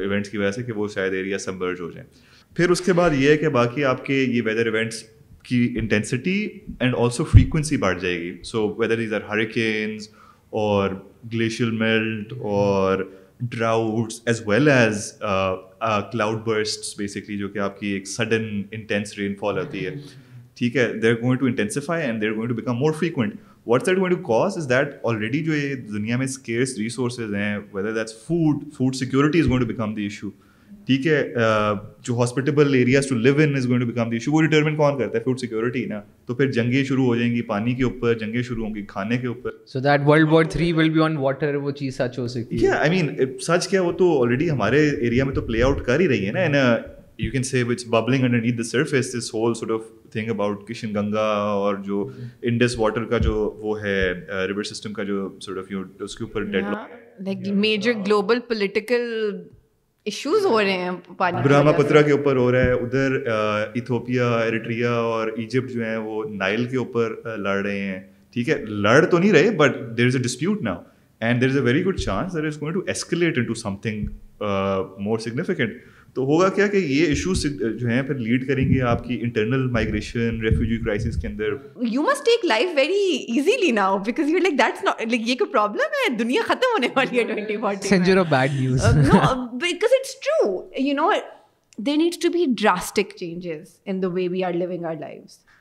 ایونٹس 0.00 0.30
کی 0.30 0.38
وجہ 0.38 0.50
سے 0.50 0.62
کہ 0.62 0.72
وہ 0.72 0.88
شاید 0.94 1.14
ایریا 1.14 1.38
سب 1.44 1.64
ہو 1.66 1.90
جائیں 1.90 2.08
پھر 2.56 2.70
اس 2.70 2.80
کے 2.80 2.92
بعد 2.92 3.10
یہ 3.18 3.28
ہے 3.30 3.36
کہ 3.38 3.48
باقی 3.56 3.84
آپ 3.84 4.04
کے 4.04 4.20
یہ 4.22 4.40
ویدر 4.44 4.66
ایونٹس 4.74 5.02
کی 5.48 5.62
انٹینسٹی 5.80 6.36
اینڈ 6.80 6.94
آلسو 6.98 7.24
فریکوینسی 7.24 7.76
بڑھ 7.84 7.98
جائے 8.00 8.18
گی 8.20 8.32
so 8.44 8.66
weather 8.78 8.98
is 9.04 9.12
or 9.14 9.20
hurricanes 9.28 10.08
اور 10.62 10.90
گلیشیل 11.32 11.70
میلٹ 11.78 12.32
اور 12.42 13.04
droughts 13.50 14.20
as 14.28 14.42
well 14.46 14.68
as 14.68 15.12
cloud 16.12 16.38
burst 16.46 16.96
basically 16.98 17.36
جو 17.38 17.48
کہ 17.48 17.58
آپ 17.68 17.78
کی 17.80 17.86
ایک 17.92 18.06
سڈن 18.08 18.44
انٹینس 18.70 19.16
رین 19.18 19.34
فال 19.40 19.58
ہوتی 19.58 19.84
ہے 19.86 19.94
ٹھیک 20.56 20.76
ہے 20.76 20.86
there 21.02 21.14
are 21.30 21.36
to 21.40 21.46
intensify 21.46 22.04
and 22.06 22.20
there 22.22 22.32
to 22.48 22.54
become 22.54 22.76
more 22.78 22.92
frequent 22.98 23.34
what's 23.66 24.68
that 24.70 24.94
already 25.04 25.42
جو 25.44 25.54
یہ 25.56 25.74
دنیا 25.94 26.16
میں 26.16 26.24
اسکیئرس 26.26 26.76
ریسورسز 26.78 27.34
ہیں 27.34 27.56
whether 27.72 27.92
that's 27.94 28.14
food 28.26 28.64
food 28.76 28.94
security 28.96 29.40
is 29.40 29.48
going 29.48 29.60
to 29.60 29.66
become 29.66 29.94
the 29.94 30.02
issue 30.02 30.30
ٹھیک 30.86 31.06
ہے 31.06 31.22
جو 32.04 32.14
hospitable 32.20 32.74
areas 32.74 33.06
to 33.08 33.14
live 33.14 33.34
in 33.42 33.54
is 33.56 33.66
going 33.68 33.80
to 33.80 33.86
become 33.86 34.10
the 34.10 34.16
issue 34.16 34.32
وہ 34.32 34.40
determine 34.42 34.76
کون 34.76 34.98
کرتا 34.98 35.18
ہے 35.18 35.22
فوڈ 35.24 35.38
سیکورٹی 35.40 35.84
نا 35.88 36.00
تو 36.26 36.34
پھر 36.34 36.50
جنگیں 36.52 36.82
شروع 36.84 37.04
ہو 37.06 37.16
جائیں 37.16 37.32
گی 37.34 37.42
پانی 37.50 37.74
کے 37.78 37.84
اوپر 37.84 38.14
جنگیں 38.18 38.42
شروع 38.42 38.64
ہوں 38.66 38.74
گی 38.74 38.82
کھانے 38.88 39.18
کے 39.18 39.26
اوپر 39.26 39.56
so 39.72 39.80
that 39.88 40.06
world 40.06 40.28
war 40.32 40.44
three 40.52 40.72
will 40.72 40.88
be 40.94 41.02
on 41.04 41.16
water 41.16 41.54
وہ 41.66 41.70
چیز 41.80 41.96
سچ 41.96 42.18
ہو 42.18 42.26
سکتی 42.36 42.62
ہے 42.66 42.70
آئی 42.76 42.90
مین 43.02 43.38
سچ 43.46 43.68
کیا 43.68 43.82
وہ 43.82 43.92
تو 43.98 44.10
آلریڈی 44.22 44.50
ہمارے 44.50 44.88
ایریا 44.88 45.24
میں 45.24 45.34
تو 45.34 45.40
پلے 45.46 45.62
آؤٹ 45.62 45.82
کر 45.86 46.00
ہی 46.00 46.08
رہی 46.08 46.26
ہے 46.28 46.48
نا 46.48 46.76
you 47.18 47.30
can 47.30 47.42
say 47.42 47.62
which 47.68 47.86
bubbling 47.86 48.24
underneath 48.40 48.58
the 48.58 48.62
surface 48.68 49.12
this 49.18 49.32
whole 49.34 49.54
sort 49.54 49.70
of 49.70 49.80
thing 50.12 50.30
about 50.30 50.66
Kishan 50.68 50.94
Ganga 50.94 51.26
اور 51.64 51.76
جو 51.86 52.06
انڈس 52.50 52.78
واٹر 52.78 53.04
کا 53.12 53.18
جو 53.28 53.34
وہ 53.62 53.80
ہے 53.82 54.00
ریور 54.48 54.62
سسٹم 54.72 54.92
کا 54.92 55.02
جو 55.12 55.28
سورٹ 55.46 55.58
آف 55.58 55.72
اس 56.04 56.16
کے 56.16 56.24
اوپر 56.24 56.42
deadlock 56.70 57.20
like 57.26 57.48
major 57.56 57.92
global 58.06 58.40
political 58.48 59.08
issues 60.10 60.44
ہو 60.46 60.60
رہے 60.60 60.72
ہیں 60.78 60.90
پانی 61.16 61.40
براہما 61.42 61.72
پترا 61.72 62.00
کے 62.02 62.12
اوپر 62.12 62.36
ہو 62.36 62.50
رہا 62.52 62.62
ہے 62.66 62.72
ادھر 62.84 63.12
ایتھوپیا 63.80 64.30
ایریٹریا 64.44 64.92
اور 65.10 65.28
ایجپٹ 65.36 65.70
جو 65.72 65.82
ہیں 65.84 65.96
وہ 66.06 66.22
نائل 66.38 66.64
کے 66.68 66.76
اوپر 66.76 67.12
لڑ 67.44 67.54
رہے 67.66 67.80
ہیں 67.80 68.00
ٹھیک 68.32 68.48
ہے 68.48 68.54
لڑ 68.86 69.04
تو 69.10 69.18
نہیں 69.18 69.32
رہے 69.32 69.50
but 69.60 69.76
there 69.96 70.06
is 70.06 70.16
a 70.16 70.22
dispute 70.22 70.62
now 70.62 70.76
and 71.28 71.40
there 71.40 71.48
is 71.48 71.56
a 71.56 71.62
very 71.62 71.84
good 71.84 71.98
chance 72.00 72.34
there 72.34 72.46
is 72.46 72.60
going 72.62 72.74
to 72.80 73.20
to 73.40 73.48
in 73.48 73.54
something 73.82 74.06
more 75.04 75.18
significant 75.28 75.76
تو 76.14 76.22
ہوگا 76.26 76.48
کیا 76.54 76.66
کہ 76.66 76.76
یہ 76.76 77.04
ایشوز 77.06 77.42
جو 77.80 77.88
ہیں 77.88 78.00
پھر 78.06 78.14
لیڈ 78.14 78.46
کریں 78.48 78.68
گے 78.72 78.80
آپ 78.92 79.04
کی 79.04 79.18
انٹرنل 79.22 79.66
مائگریشن 79.76 80.40
ریفیوجی 80.42 80.76
کرائسس 80.84 81.20
کے 81.22 81.26
اندر 81.28 81.52
you 81.92 82.02
must 82.02 82.24
take 82.26 82.44
life 82.44 82.68
very 82.76 83.04
easily 83.34 83.70
now 83.80 83.98
because 84.06 84.30
you 84.30 84.38
like 84.38 84.58
that's 84.58 84.84
not 84.84 85.02
like 85.10 85.28
یہ 85.28 85.34
کوئی 85.40 85.50
پرابلم 85.52 85.94
ہے 86.00 86.08
دنیا 86.22 86.42
ختم 86.46 86.72
ہونے 86.74 86.88
والی 86.96 87.18
ہے 87.20 87.24
2040 87.40 87.88
سینجر 87.88 88.16
of 88.16 88.26
bad 88.30 88.58
news 88.60 88.84
because 89.62 89.94
it's 90.00 90.14
true 90.24 90.60
you 90.86 90.94
know 90.96 91.10
they 91.86 91.96
need 91.96 92.20
to 92.22 92.28
be 92.32 92.44
drastic 92.60 93.14
changes 93.16 93.76
in 93.90 94.02
the 94.02 94.06
way 94.14 94.28
we 94.36 94.44
are 94.44 94.52
living 94.62 94.84
our 94.84 95.00
lives 95.00 95.38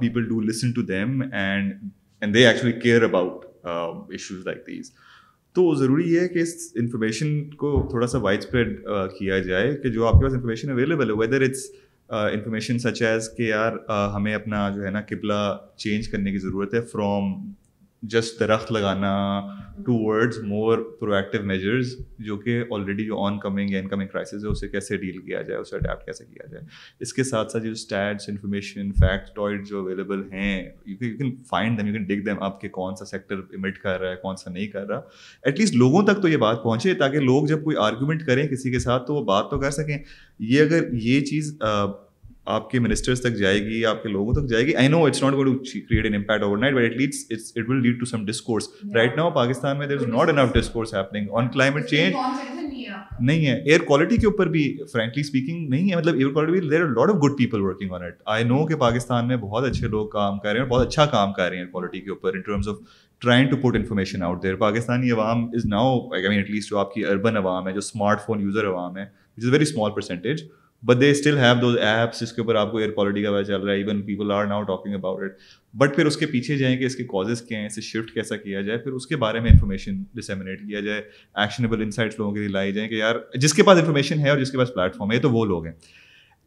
people 0.00 0.28
do 0.28 0.40
listen 0.40 0.70
to 0.74 0.82
them 0.88 1.20
and 1.22 1.72
and 2.20 2.34
they 2.34 2.46
actually 2.46 2.72
care 2.82 3.02
about 3.02 3.44
issues 4.12 4.46
like 4.46 4.66
these 4.66 4.90
تو 5.54 5.74
ضروری 5.74 6.12
یہ 6.12 6.20
ہے 6.20 6.28
کہ 6.28 6.38
اس 6.38 6.54
information 6.80 7.42
کو 7.60 7.86
تھوڑا 7.90 8.06
سا 8.06 8.18
wide 8.22 8.38
spread 8.38 8.86
uh, 8.88 9.08
کیا 9.18 9.38
جائے 9.46 9.74
کہ 9.82 9.88
جو 9.90 10.06
آپ 10.06 10.14
کے 10.18 10.24
پاس 10.24 10.32
انفارمیشن 10.32 10.70
اویلیبل 10.70 11.10
ہے 11.10 11.16
whether 11.18 11.42
it's 11.44 11.66
information 12.08 12.78
such 12.78 13.02
as 13.02 13.28
کہ 13.36 13.42
یار 13.42 13.72
uh, 13.76 14.14
ہمیں 14.14 14.34
اپنا 14.34 14.68
جو 14.74 14.84
ہے 14.84 14.90
نا 14.90 15.00
قبلہ 15.08 15.56
چینج 15.84 16.08
کرنے 16.08 16.32
کی 16.32 16.38
ضرورت 16.38 16.74
ہے 16.74 16.80
فرام 16.92 17.32
جسٹ 18.12 18.40
درخت 18.40 18.70
لگانا 18.72 19.12
to 19.86 19.94
words 20.04 20.38
more 20.48 20.78
pro 20.98 21.14
active 21.14 21.42
measures 21.46 21.94
جو 22.26 22.36
کہ 22.42 22.58
آلریڈی 22.74 23.04
جو 23.06 23.18
آن 23.24 23.38
کمنگ 23.38 23.70
یا 23.70 23.78
ان 23.80 23.88
کمنگ 23.88 24.06
کرائسز 24.12 24.44
ہے 24.44 24.50
اسے 24.50 24.68
کیسے 24.68 24.96
ڈیل 24.96 25.18
کیا 25.22 25.40
جائے 25.48 25.58
اسے 25.60 25.76
اڈیپٹ 25.76 26.04
کیسے 26.06 26.24
کیا 26.24 26.46
جائے 26.50 26.62
اس 27.06 27.12
کے 27.14 27.24
ساتھ 27.24 27.52
ساتھ 27.52 27.64
جو 27.64 27.70
اسٹیٹس 27.72 28.28
انفارمیشن 28.28 28.90
ٹوائٹ 29.34 29.66
جو 29.68 29.80
اویلیبل 29.80 30.22
ہیں 30.32 30.56
you 30.62 30.92
you 30.92 30.96
can 30.98 31.16
can 31.18 31.34
find 31.50 31.80
them 31.80 31.92
them 31.92 32.06
dig 32.14 32.28
آپ 32.48 32.60
کے 32.60 32.68
کون 32.78 32.96
سا 32.96 33.04
سیکٹر 33.10 33.40
امٹ 33.56 33.78
کر 33.82 34.00
رہا 34.00 34.10
ہے 34.10 34.16
کون 34.22 34.36
سا 34.44 34.50
نہیں 34.50 34.66
کر 34.72 34.86
رہا 34.88 35.00
ایٹ 35.44 35.58
لیسٹ 35.60 35.74
لوگوں 35.74 36.02
تک 36.06 36.22
تو 36.22 36.28
یہ 36.28 36.36
بات 36.46 36.62
پہنچے 36.62 36.94
تاکہ 37.04 37.20
لوگ 37.32 37.46
جب 37.46 37.64
کوئی 37.64 37.76
آرگومنٹ 37.86 38.26
کریں 38.26 38.46
کسی 38.48 38.70
کے 38.72 38.78
ساتھ 38.88 39.06
تو 39.06 39.14
وہ 39.14 39.24
بات 39.32 39.50
تو 39.50 39.60
کر 39.60 39.70
سکیں 39.80 39.96
یہ 40.38 40.60
اگر 40.62 40.92
یہ 41.02 41.20
چیز 41.24 41.56
آپ 42.54 42.68
کے 42.70 42.78
منسٹرس 42.80 43.20
تک 43.20 43.36
جائے 43.38 43.58
گی 43.64 43.84
آپ 43.86 44.02
کے 44.02 44.08
لوگوں 44.08 44.34
تک 44.34 44.48
جائے 44.48 44.66
گی 44.66 44.74
I 44.80 44.88
know 44.88 45.02
it's 45.04 45.22
not 45.22 45.32
go 45.34 45.44
create 45.88 46.04
an 46.04 46.14
impact 46.14 46.42
overnight 46.58 46.74
but 46.74 46.80
at 46.82 46.92
least 46.96 47.58
it 47.58 47.68
will 47.68 47.80
lead 47.82 47.98
to 48.00 48.04
some 48.06 48.24
discourse 48.26 48.68
right 48.94 49.16
now 49.16 49.30
Pakistan 49.34 49.78
میں 49.78 49.86
there 49.86 49.96
is 49.96 50.06
not 50.08 50.28
enough 50.28 50.52
discourse 50.54 50.92
happening 50.94 51.30
on 51.38 51.48
climate 51.52 51.88
change 51.90 52.14
نہیں 53.20 53.46
ہے 53.46 53.52
ایئر 53.54 53.80
کوالٹی 53.86 54.16
کے 54.16 54.26
اوپر 54.26 54.46
بھی 54.54 54.62
frankly 54.92 55.20
speaking 55.26 55.68
نہیں 55.70 55.90
ہے 55.90 55.96
مطلب 55.96 56.14
air 56.18 56.28
quality 56.32 56.60
there 56.68 56.82
are 56.82 56.88
lot 56.96 57.10
of 57.10 57.16
good 57.24 57.36
people 57.38 57.60
working 57.62 57.92
on 57.94 58.02
it 58.04 58.20
I 58.34 58.44
know 58.44 58.64
کہ 58.66 58.74
پاکستان 58.84 59.28
میں 59.28 59.36
بہت 59.46 59.64
اچھے 59.70 59.88
لوگ 59.94 60.06
کام 60.08 60.38
کر 60.38 60.48
رہے 60.48 60.58
ہیں 60.60 60.66
اور 60.66 60.70
بہت 60.70 60.86
اچھا 60.86 61.06
کام 61.14 61.32
کر 61.32 61.48
رہے 61.48 61.56
ہیں 61.56 61.62
ایئر 61.64 61.70
کوالٹی 61.72 62.00
کے 62.00 62.10
اوپر 62.10 62.34
in 62.34 62.40
terms 62.46 62.68
of 62.68 62.76
trying 63.22 63.50
to 63.50 63.56
put 63.68 63.76
information 63.76 64.22
out 64.22 64.42
there 64.42 64.56
Pakistani 64.64 65.10
عوام 65.10 65.44
is 65.54 65.66
now 65.70 65.98
I 66.12 66.28
mean 66.28 66.38
at 66.38 66.50
least 66.50 66.70
جو 66.70 66.78
آپ 66.78 66.92
کی 66.94 67.04
اربن 67.06 67.36
عوام 67.36 67.68
ہے 67.68 67.72
جو 67.72 67.78
اسمارٹ 67.84 68.24
فون 68.26 68.40
یوزر 68.42 68.66
عوام 68.68 68.96
ہے 68.98 69.02
which 69.04 69.44
is 69.44 69.52
very 69.52 69.62
small 69.62 69.90
percentage 69.94 70.42
but 70.84 71.00
they 71.00 71.10
still 71.10 71.38
have 71.38 71.54
those 71.60 71.76
apps 71.78 72.20
جس 72.20 72.32
کے 72.32 72.40
اوپر 72.40 72.54
آپ 72.54 72.70
کو 72.70 72.78
ایئر 72.78 72.90
کوالٹی 72.92 73.22
کا 73.22 73.30
پتا 73.32 73.44
چل 73.44 73.60
رہا 73.60 73.72
ہے 73.72 73.76
even 73.78 74.00
people 74.06 74.30
are 74.32 74.46
now 74.46 74.62
talking 74.62 74.94
about 74.94 75.22
it 75.24 75.36
but 75.80 75.94
پھر 75.96 76.06
اس 76.06 76.16
کے 76.16 76.26
پیچھے 76.26 76.56
جائیں 76.58 76.76
کہ 76.78 76.84
اس 76.84 76.96
کے 76.96 77.04
کازز 77.12 77.42
کیا 77.48 77.58
ہیں 77.58 77.66
اسے 77.66 77.80
شفٹ 77.80 78.12
کیسا 78.14 78.36
کیا 78.36 78.60
جائے 78.62 78.78
پھر 78.78 78.92
اس 78.98 79.06
کے 79.06 79.16
بارے 79.24 79.40
میں 79.40 79.50
انفارمیشن 79.50 80.02
ڈسمنیٹ 80.16 80.66
کیا 80.66 80.80
جائے 80.80 81.00
ایکشنیبل 81.34 81.82
انسائٹس 81.82 82.18
لوگوں 82.18 82.32
کے 82.34 82.40
لیے 82.40 82.48
لائی 82.48 82.72
جائیں 82.72 82.88
کہ 82.88 82.94
یار 82.94 83.16
جس 83.40 83.54
کے 83.54 83.62
پاس 83.62 83.78
انفارمیشن 83.78 84.18
ہے 84.24 84.28
اور 84.30 84.38
جس 84.38 84.50
کے 84.50 84.58
پاس 84.58 84.74
پلیٹفارم 84.74 85.12
ہے 85.12 85.18
تو 85.26 85.30
وہ 85.30 85.44
لوگ 85.44 85.66
ہیں 85.66 85.72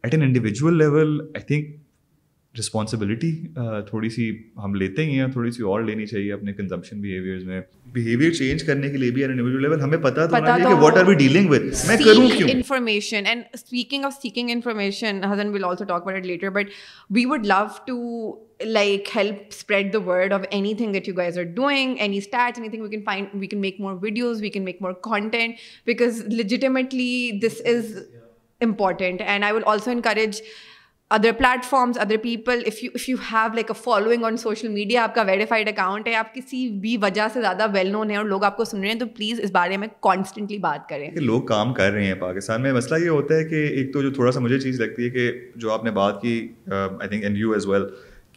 at 0.02 0.14
an 0.14 0.22
individual 0.22 0.78
level 0.78 1.20
I 1.34 1.44
think 1.46 1.74
responsibility 2.58 3.30
تھوڑی 3.88 4.08
سی 4.10 4.30
ہم 4.62 4.74
لیتے 4.74 5.04
ہی 5.06 5.18
ہیں 5.18 5.26
تھوڑی 5.32 5.50
سی 5.50 5.62
اور 5.70 5.82
لینی 5.82 6.06
چاہیے 6.06 6.32
اپنے 6.32 6.52
کنزمپشن 6.52 7.00
بہیویئرز 7.00 7.44
میں 7.48 7.60
بہیویئر 7.94 8.32
چینج 8.38 8.62
کرنے 8.66 8.88
کے 8.90 8.96
لیے 8.98 9.10
بھی 9.10 9.24
ان 9.24 9.30
انڈیویجول 9.30 9.62
لیول 9.62 9.80
ہمیں 9.80 9.98
پتہ 9.98 10.26
تو 10.30 10.36
ہونا 10.36 10.46
چاہیے 10.46 10.64
کہ 10.66 10.80
what 10.82 10.96
are 10.98 11.04
we 11.08 11.14
dealing 11.18 11.50
with 11.50 11.62
میں 11.88 11.96
کروں 12.04 12.28
کیوں 12.36 12.48
information 12.52 13.26
and 13.26 13.56
speaking 13.58 14.04
of 14.04 14.12
seeking 14.22 14.50
information 14.54 15.20
Hasan 15.32 15.50
will 15.54 15.64
also 15.64 15.84
talk 15.84 16.02
about 16.02 16.16
it 16.18 16.26
later 16.26 16.50
but 16.56 16.70
we 17.14 17.24
would 17.30 17.46
love 17.46 17.64
to 17.86 17.94
like 18.64 19.08
help 19.16 19.42
spread 19.48 19.92
the 19.92 19.98
word 20.08 20.32
of 20.32 20.44
anything 20.78 20.92
that 20.92 21.08
you 21.08 21.14
guys 21.18 21.38
are 21.38 21.44
doing 21.60 21.94
any 22.00 22.16
start 22.18 22.58
anything 22.70 22.82
we 22.82 22.88
can 22.88 23.02
find 23.04 23.28
we 23.40 23.46
can 23.46 23.60
make 23.60 23.76
more 23.80 23.92
videos 24.02 24.42
we 24.42 24.48
can 24.58 24.64
make 24.64 24.82
more 24.82 24.92
content 25.02 25.54
because 25.86 26.20
legitimately 26.34 27.30
this 27.46 27.60
is 27.74 27.96
important 28.64 29.20
and 29.26 29.44
I 29.44 29.52
will 29.54 29.62
also 29.66 29.90
encourage 29.90 30.40
other 31.14 31.30
platforms 31.66 31.98
other 32.00 32.16
people 32.22 32.58
if 32.66 32.82
you 32.82 32.90
if 32.94 33.08
you 33.08 33.16
have 33.30 33.52
like 33.54 33.70
a 33.70 33.76
following 33.84 34.24
on 34.24 34.36
social 34.42 34.68
media 34.72 35.02
آپ 35.02 35.14
کا 35.14 35.22
verified 35.26 35.68
account 35.68 36.08
ہے 36.08 36.14
آپ 36.14 36.32
کسی 36.34 36.68
بھی 36.80 36.96
وجہ 37.02 37.26
سے 37.34 37.40
زیادہ 37.40 37.66
well 37.72 37.90
known 37.92 38.10
ہے 38.10 38.16
اور 38.16 38.24
لوگ 38.24 38.44
آپ 38.44 38.56
کو 38.56 38.64
سن 38.64 38.80
رہے 38.80 38.88
ہیں 38.90 38.98
تو 38.98 39.06
پلیز 39.16 39.40
اس 39.44 39.50
بارے 39.52 39.76
میں 39.76 39.88
کانسٹنٹلی 40.02 40.58
بات 40.66 40.88
کریں 40.88 41.10
لوگ 41.20 41.42
کام 41.46 41.72
کر 41.74 41.90
رہے 41.92 42.04
ہیں 42.06 42.14
پاکستان 42.20 42.62
میں 42.62 42.72
مسئلہ 42.72 43.02
یہ 43.04 43.08
ہوتا 43.10 43.34
ہے 43.36 43.44
کہ 43.48 43.64
ایک 43.66 43.92
تو 43.92 44.02
جو 44.02 44.10
تھوڑا 44.14 44.32
سا 44.32 44.40
مجھے 44.40 44.58
چیز 44.60 44.80
لگتی 44.80 45.04
ہے 45.04 45.10
کہ 45.18 45.30
جو 45.64 45.72
آپ 45.72 45.84
نے 45.84 45.90
بات 45.98 46.20
کی 46.22 46.36
I 46.72 47.08
think 47.08 47.22
and 47.24 47.38
you 47.38 47.52
as 47.52 47.66
well 47.68 47.84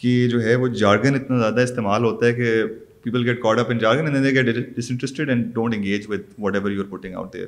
کہ 0.02 0.28
جو 0.32 0.42
ہے 0.44 0.56
وہ 0.64 0.68
جارگن 0.84 1.16
اتنا 1.16 1.38
زیادہ 1.40 1.62
استعمال 1.70 2.04
ہوتا 2.04 2.26
ہے 2.26 2.34
کہ 2.34 2.62
people 3.04 3.30
get 3.30 3.42
caught 3.42 3.60
up 3.60 3.70
in 3.72 3.78
jargon 3.78 4.14
and 4.14 4.26
they 4.26 4.34
get 4.42 4.74
disinterested 4.92 5.30
and 5.30 5.54
don't 5.54 5.76
engage 5.78 6.06
with 6.10 6.26
whatever 6.56 6.72
you 6.72 6.82
are 6.82 6.90
putting 6.90 7.16
out 7.16 7.34
there 7.34 7.46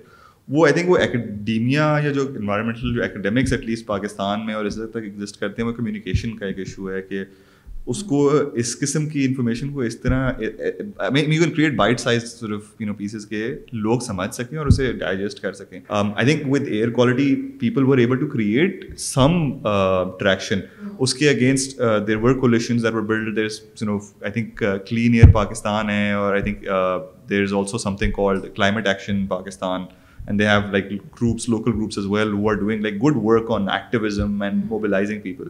وہ 0.54 0.66
آئی 0.66 0.74
تھنک 0.74 0.90
وہ 0.90 0.98
اکیڈیمیا 1.02 1.96
یا 2.04 2.12
جو 2.14 2.22
انوائرمنٹل 2.40 2.94
جو 2.96 3.04
اکیڈیمکس 3.04 3.54
ایٹ 3.54 3.64
لیسٹ 3.66 3.86
پاکستان 3.86 4.46
میں 4.46 4.54
اور 4.54 4.66
اس 4.66 4.78
حد 4.78 4.92
تک 4.94 5.04
ایگزسٹ 5.04 5.40
کرتے 5.40 5.62
ہیں 5.62 5.70
وہ 5.70 5.74
کمیونیکیشن 5.76 6.36
کا 6.38 6.46
ایک 6.46 6.60
ایشو 6.60 6.92
ہے 6.94 7.02
کہ 7.02 7.24
اس 7.94 8.02
کو 8.10 8.26
اس 8.62 8.78
قسم 8.80 9.08
کی 9.10 9.26
انفارمیشن 9.26 9.72
کو 9.74 9.82
اس 9.82 10.00
طرح 10.02 10.30
you 10.42 11.42
can 11.42 11.52
create 11.56 11.76
bite 11.78 12.00
size 12.00 12.24
you 12.42 12.86
know 12.86 12.94
pieces 12.98 13.26
کے 13.30 13.42
لوگ 13.74 14.00
سمجھ 14.08 14.30
سکیں 14.36 14.58
اور 14.58 14.68
اسے 14.68 14.92
ڈائجسٹ 15.00 15.40
کر 15.42 15.54
سکیں 15.54 15.80
I 15.90 16.26
think 16.26 16.48
with 16.54 16.70
air 16.70 16.90
quality 16.96 17.36
people 17.60 17.84
were 17.88 17.98
able 18.06 18.20
to 18.20 18.28
create 18.34 18.86
some 19.00 19.40
traction 20.20 20.60
اس 20.98 21.14
کے 21.14 21.30
against 21.30 21.78
there 22.08 22.18
were 22.24 22.40
coalitions 22.40 22.84
there 22.84 22.96
were 22.96 23.02
build 23.14 23.36
there 23.36 23.48
now 23.86 23.98
I 24.22 24.32
think 24.32 24.64
clean 24.90 25.14
air 25.14 25.34
Pakistan 25.34 25.90
ہے 25.90 26.12
اور 26.14 26.34
I 26.34 26.44
think 26.44 26.66
there 27.30 27.44
is 27.44 27.54
also 27.60 27.78
something 28.00 28.12
called 28.18 28.46
climate 28.56 28.88
action 28.88 29.26
Pakistan 29.36 29.86
and 30.28 30.42
have 30.42 30.72
like 30.72 30.92
groups 31.22 31.48
local 31.50 31.72
groups 31.72 31.98
as 31.98 32.06
well 32.10 32.32
who 32.34 32.50
are 32.50 32.56
doing 32.60 32.82
like 32.82 32.96
good 33.04 33.18
work 33.24 33.52
on 33.56 33.68
mobilizing 34.70 35.20
people 35.22 35.48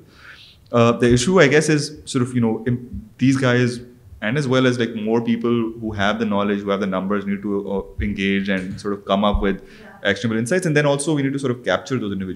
more 5.05 5.19
people 5.25 5.59
have 5.97 6.11
the 6.19 6.25
knowledge 6.25 6.63
the 6.67 6.85
number 6.85 7.19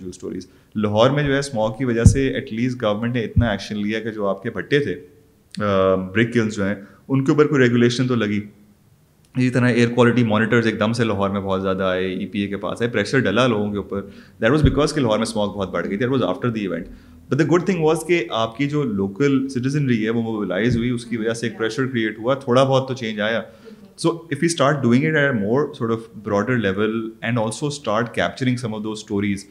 stories 0.06 0.48
Lahore 0.76 1.10
میں 1.16 1.24
جو 1.24 1.34
ہے 1.34 1.40
اس 1.40 1.50
کی 1.78 1.86
وجہ 1.86 2.04
سے 2.14 2.28
at 2.28 2.54
least 2.54 2.82
government 2.84 3.14
نے 3.16 3.24
اتنا 3.24 3.50
action 3.52 3.78
لیا 3.82 4.00
کہ 4.08 4.12
جو 4.12 4.28
آپ 4.28 4.44
کے 4.44 4.50
بھٹے 4.60 4.80
تھے 4.84 4.96
برک 5.58 6.34
کلز 6.34 6.56
جو 6.56 6.66
ہیں 6.68 6.76
ان 7.08 7.24
کے 7.26 7.32
اوپر 7.32 7.48
کوئی 7.48 7.62
ریگولیشن 7.64 8.08
تو 8.08 8.16
لگی 8.16 8.40
اسی 9.36 9.50
طرح 9.56 9.68
ایئر 9.70 9.88
کوالٹی 9.96 10.24
مانیٹرز 10.26 10.66
ایک 10.68 10.80
دم 10.80 10.94
سے 10.94 11.04
لاہور 11.04 11.30
میں 11.30 11.40
بہت 11.42 11.62
زیادہ 11.62 11.84
آئے 11.84 12.06
ای 12.14 12.26
پی 12.28 12.40
اے 12.42 12.48
کے 12.50 12.58
پاس 12.58 12.82
آئے 12.82 12.90
پریشر 12.92 13.20
ڈلا 13.26 13.46
لوگوں 13.48 13.70
کے 13.72 13.78
اوپر 13.78 14.02
دیٹ 14.42 14.50
واز 14.52 14.62
بیکاز 14.64 14.94
کہ 14.94 15.02
لاہور 15.02 15.18
میں 15.18 15.26
اسماک 15.30 15.50
بہت 15.56 15.70
بڑھ 15.72 15.88
گئی 15.90 15.98
that 15.98 16.10
was 16.12 16.24
after 16.28 16.50
the 16.52 16.60
event 16.62 16.88
but 17.30 17.40
the 17.40 17.44
good 17.52 17.66
thing 17.66 17.84
was 17.84 18.04
کہ 18.08 18.24
آپ 18.38 18.58
کی 18.58 18.68
جو 18.70 18.84
لوکل 18.84 19.48
سٹیزن 19.50 19.88
رہی 19.90 20.06
ہے 20.06 20.10
وہ 20.10 20.22
موبائلائز 20.22 20.78
ہوئی 20.78 20.90
اس 20.90 21.06
کی 21.06 21.18
وجہ 21.18 21.34
سے 21.42 21.48
ایک 21.48 21.58
پریشر 21.58 21.86
کریٹ 21.88 22.18
ہوا 22.20 22.34
تھوڑا 22.44 22.64
بہت 22.64 22.88
تو 22.88 22.94
چینج 23.04 23.22
آیا 23.28 23.42
so 23.98 24.10
if 24.12 24.44
you 24.44 24.50
start 24.52 24.82
doing 24.84 25.06
it 25.10 25.16
at 25.22 25.34
more 25.42 25.74
sort 25.78 25.92
of 25.92 26.10
broader 26.24 26.58
level 26.58 27.00
and 27.22 27.40
also 27.40 27.68
start 27.68 28.14
capturing 28.16 28.56
some 28.64 28.76
of 28.76 28.84
those 28.84 28.92
stories 28.92 29.46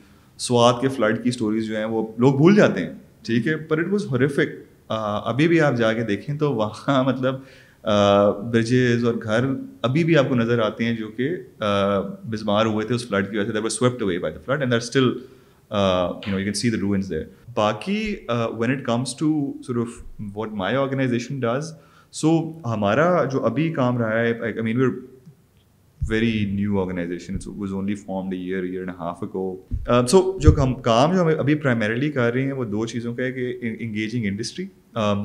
Swat 0.47 0.81
کے 0.81 0.89
فلڈ 0.97 1.23
کی 1.23 1.29
اسٹوریز 1.29 1.67
جو 1.69 1.77
ہیں 1.77 1.85
وہ 1.95 2.07
لوگ 2.19 2.35
بھول 2.37 2.57
جاتے 2.57 2.85
ہیں 2.85 2.93
ٹھیک 3.27 3.47
ہے 3.49 3.57
پر 3.69 3.79
اٹ 3.79 3.93
واز 3.93 4.07
ہریفک 4.13 4.59
ابھی 4.99 5.49
بھی 5.49 5.61
آپ 5.61 5.77
جا 5.77 5.93
کے 5.93 6.03
دیکھیں 6.13 6.35
تو 6.39 6.53
وہاں 6.55 7.03
مطلب 7.13 7.41
برجز 8.53 9.05
اور 9.07 9.15
گھر 9.23 9.45
ابھی 9.89 10.03
بھی 10.05 10.17
آپ 10.19 10.29
کو 10.29 10.35
نظر 10.35 10.59
آتے 10.63 10.85
ہیں 10.85 10.95
جو 10.97 11.09
کہ 11.17 11.29
بزمار 12.31 12.67
ہوئے 12.67 12.87
تھے 12.87 12.95
اس 12.95 13.09
فلڈ 13.09 13.31
کی 13.31 13.39
وجہ 13.39 13.47
سے 13.47 13.53
they were 13.59 13.69
swept 13.71 14.03
away 14.03 14.19
by 14.19 14.35
the 14.35 14.41
flood 14.47 14.61
and 14.63 14.73
are 14.75 14.79
still 14.79 15.05
you 15.13 16.31
know 16.31 16.39
you 16.39 16.45
can 16.45 16.55
see 16.61 16.71
the 16.71 16.81
ruins 16.81 17.11
there 17.11 17.23
باقی 17.55 18.03
when 18.59 18.71
it 18.73 18.85
comes 18.87 19.15
to 19.17 19.37
sort 19.67 19.77
of 19.87 20.03
what 20.37 20.53
my 20.65 20.77
organization 20.77 21.39
does 21.41 21.73
so 22.21 22.33
ہمارا 22.65 23.25
جو 23.33 23.45
ابھی 23.47 23.73
کام 23.73 23.99
رہا 23.99 24.19
ہے 24.21 24.33
I 24.41 24.61
mean 24.63 24.79
we're 24.81 24.89
very 26.09 26.45
new 26.55 26.81
organization 26.81 27.37
was 27.57 27.73
only 27.73 27.95
formed 27.95 28.29
the 28.31 28.37
year 28.37 28.63
year 28.63 28.81
and 28.81 28.91
half 28.99 29.21
کو 29.33 29.47
so 30.11 30.37
جو 30.43 30.55
ہم 30.63 30.75
کام 30.89 31.15
جو 31.15 31.23
ہم 31.23 31.31
ابھی 31.39 31.55
پرائمریلی 31.55 32.11
کر 32.13 32.33
رہے 32.33 32.43
ہیں 32.43 32.53
وہ 32.53 32.65
دو 32.65 32.87
چیزوں 32.93 33.15
کا 33.15 33.23
ہے 33.23 33.33
کہ 33.33 33.53
engaging 33.81 34.25
industry 34.29 34.67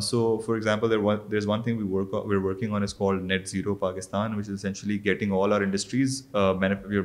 so 0.04 0.38
for 0.46 0.56
example 0.56 0.94
is 1.38 1.48
one 1.48 1.62
thing 1.64 1.82
working 1.94 2.74
on 2.74 2.84
is 2.84 2.94
called 2.98 3.20
net 3.28 3.46
zero 3.50 3.76
Pakistan 3.84 4.36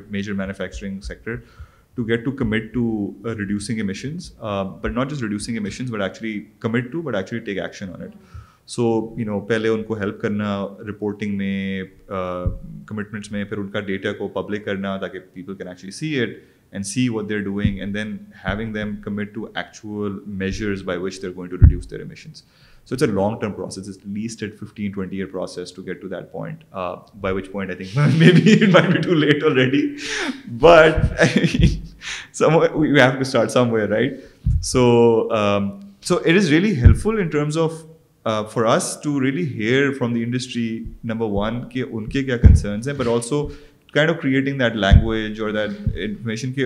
major 0.09 0.33
manufacturing 0.33 0.99
sector 1.07 1.35
to 1.95 2.07
get 2.07 2.23
to 2.25 2.31
commit 2.39 2.73
to 2.73 2.91
just 3.23 3.41
reducing 3.41 3.87
but 4.81 4.91
not 4.95 5.11
just 5.11 5.23
reducing 5.23 5.97
commit 6.61 6.91
to 6.91 7.01
actually 7.09 7.43
take 7.45 7.57
action 7.59 7.89
on 7.95 8.01
it 8.03 8.15
so 8.69 8.83
you 9.17 9.25
know 9.25 9.39
پہلے 9.49 9.69
ان 9.69 9.83
کو 9.83 9.93
help 9.99 10.19
کرنا 10.21 10.55
reporting 10.89 11.37
میں 11.37 11.81
commitments 12.07 13.31
میں 13.31 13.43
پھر 13.45 13.57
ان 13.57 13.67
کا 13.71 13.79
data 13.87 14.11
کو 14.17 14.27
public 14.41 14.65
کرنا 14.65 14.95
تاکہ 15.01 15.19
people 15.33 15.55
can 15.55 15.67
actually 15.67 15.91
see 15.91 16.19
it 16.21 16.29
and 16.71 16.85
see 16.85 17.07
what 17.09 17.29
they 17.29 17.35
are 17.35 17.39
doing 17.43 17.79
and 17.79 17.95
them 18.57 18.71
then 18.73 19.03
to 19.33 19.45
actual 19.53 20.17
measures 20.37 20.83
by 20.85 20.99
emissions 22.01 22.43
so 22.85 22.95
it's 22.95 23.03
a 23.03 23.07
long 23.07 23.35
term 23.41 24.99
helpful 36.85 37.55
of 37.59 38.51
for 38.53 38.65
to 39.03 39.19
really 39.23 39.55
from 39.97 40.13
the 40.13 40.23
industry 40.23 40.83
number 41.09 41.25
one 41.31 41.59
کہ 41.69 41.83
ان 41.89 42.07
کے 42.09 42.23
کیا 42.23 42.37
concerns 42.37 42.87
ہیں 42.87 42.93
but 42.95 43.07
also 43.07 43.47
kind 43.93 44.11
of 44.11 44.19
creating 44.21 44.59
that 44.59 44.75
language 44.75 45.41
اور 45.41 45.49
that 45.51 45.71
information 45.95 46.51
کہ 46.53 46.65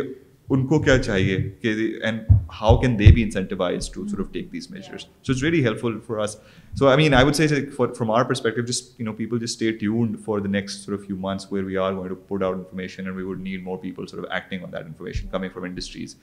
ان 0.54 0.66
کو 0.68 0.80
کیا 0.84 0.98
چاہیے 1.04 1.36
کہ 1.62 1.74
and 2.06 2.22
how 2.62 2.78
can 2.80 2.98
they 3.00 3.06
be 3.16 3.24
incentivised 3.24 3.90
to 3.94 4.04
of 4.22 4.32
take 4.32 4.52
these 4.54 4.70
measures 4.72 5.02
so 5.06 5.32
it's 5.34 5.44
very 5.44 5.64
helpful 5.82 5.98
for 6.08 6.18
us 6.24 6.36
so 6.80 6.88
I 6.88 6.98
mean 6.98 7.14
I 7.14 7.26
would 7.26 7.36
see 7.36 7.48
for 7.76 7.94
from 7.98 8.12
our 8.12 8.24
perspective 8.30 8.62
just 8.72 8.82
you 9.00 9.06
know 9.06 9.14
people 9.22 9.40
just 9.40 9.50
stay 9.52 9.72
tuned 9.78 10.18
for 10.26 10.40
the 10.40 10.50
next 10.56 10.86
sort 10.86 10.98
few 11.08 11.18
months 11.20 11.52
where 11.52 11.64
we 11.66 11.78
are 11.86 12.08
to 12.08 12.16
put 12.28 12.44
out 12.44 12.56
information 12.58 13.04
and 13.06 13.18
we 13.18 13.24
would 13.24 13.42
need 13.44 13.64
more 13.64 13.78
people 13.82 14.08
sort 14.08 14.24
acting 14.30 14.64
on 14.64 14.72
that 14.74 14.86
information 14.88 15.28
coming 15.32 15.50
from 15.54 15.66
industries 15.70 16.16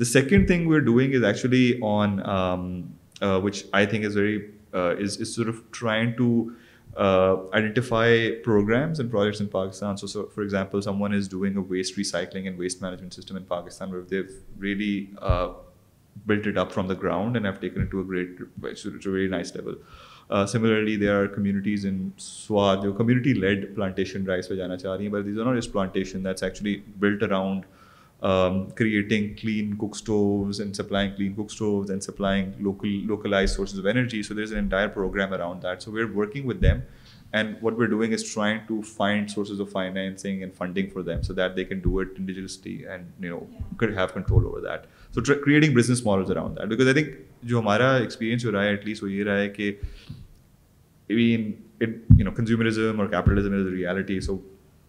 the 0.00 0.04
second 0.12 0.46
thing 0.46 0.66
we 0.68 0.76
are 0.76 0.80
doing 0.90 1.14
is 1.14 1.24
actually 1.24 1.72
on 1.94 2.18
which 3.44 3.62
I 3.72 3.86
think 3.86 4.04
is 4.06 4.16
very 4.16 4.38
is 5.02 5.16
is 5.20 5.38
of 5.48 5.62
trying 5.80 6.12
to 6.16 6.34
identify 6.96 8.30
programs 8.44 9.00
and 9.00 9.10
projects 9.12 9.40
in 9.40 9.46
Pakistan 9.48 9.96
so 9.96 10.22
for 10.34 10.42
example 10.42 10.80
someone 11.02 11.14
is 11.14 11.28
doing 11.30 11.56
a 11.56 11.62
waste 11.68 11.98
recycling 11.98 12.46
and 12.46 12.58
waste 12.60 12.82
management 12.82 13.12
system 13.14 13.36
in 13.36 13.44
Pakistan 13.48 13.90
they've 14.10 14.22
really 14.62 15.04
build 16.26 16.46
it 16.48 16.56
up 16.58 16.72
from 16.72 16.88
the 16.88 16.94
ground 17.02 17.36
and 17.36 17.46
have 17.46 17.54
taken 17.60 17.84
to 17.90 17.98
a 17.98 18.04
great 18.08 19.06
very 19.06 19.26
nice 19.30 19.54
level 19.56 19.74
similarly 20.48 20.96
there 20.96 21.08
are 21.10 21.26
communities 21.36 21.86
in 21.86 22.08
Swat 22.20 22.84
community 22.98 23.32
led 23.34 23.66
plantation 23.74 24.24
پہ 24.48 24.54
جانا 24.54 24.76
چاہ 24.76 24.96
رہی 24.96 25.04
ہیں 25.06 25.12
but 25.12 25.24
these 25.26 25.38
are 25.38 25.52
not 25.54 25.72
plantation 25.72 26.24
that's 26.24 26.42
actually 26.42 26.76
built 26.98 27.22
around 27.22 27.62
are 28.28 28.50
working 28.78 29.76
with 36.46 36.60
them 36.62 36.80
and 37.32 37.54
what 37.62 37.74
sources 38.20 39.60
of 39.60 39.76
and 39.76 40.46
funding 40.56 40.86
for 40.96 41.00
them 41.02 41.22
so 41.26 41.34
that 41.34 41.72
overarching 41.84 42.30
I 45.48 45.74
think 46.94 47.14
جو 47.42 47.58
ہمارا 47.58 47.90
experience 47.96 48.44
رہا 48.46 48.62
ہے 48.62 48.68
at 48.68 48.86
least 48.86 49.02
وہ 49.02 49.10
یہ 49.12 49.24
رہا 49.24 49.40
ہے 49.40 49.48
کہ 49.48 49.72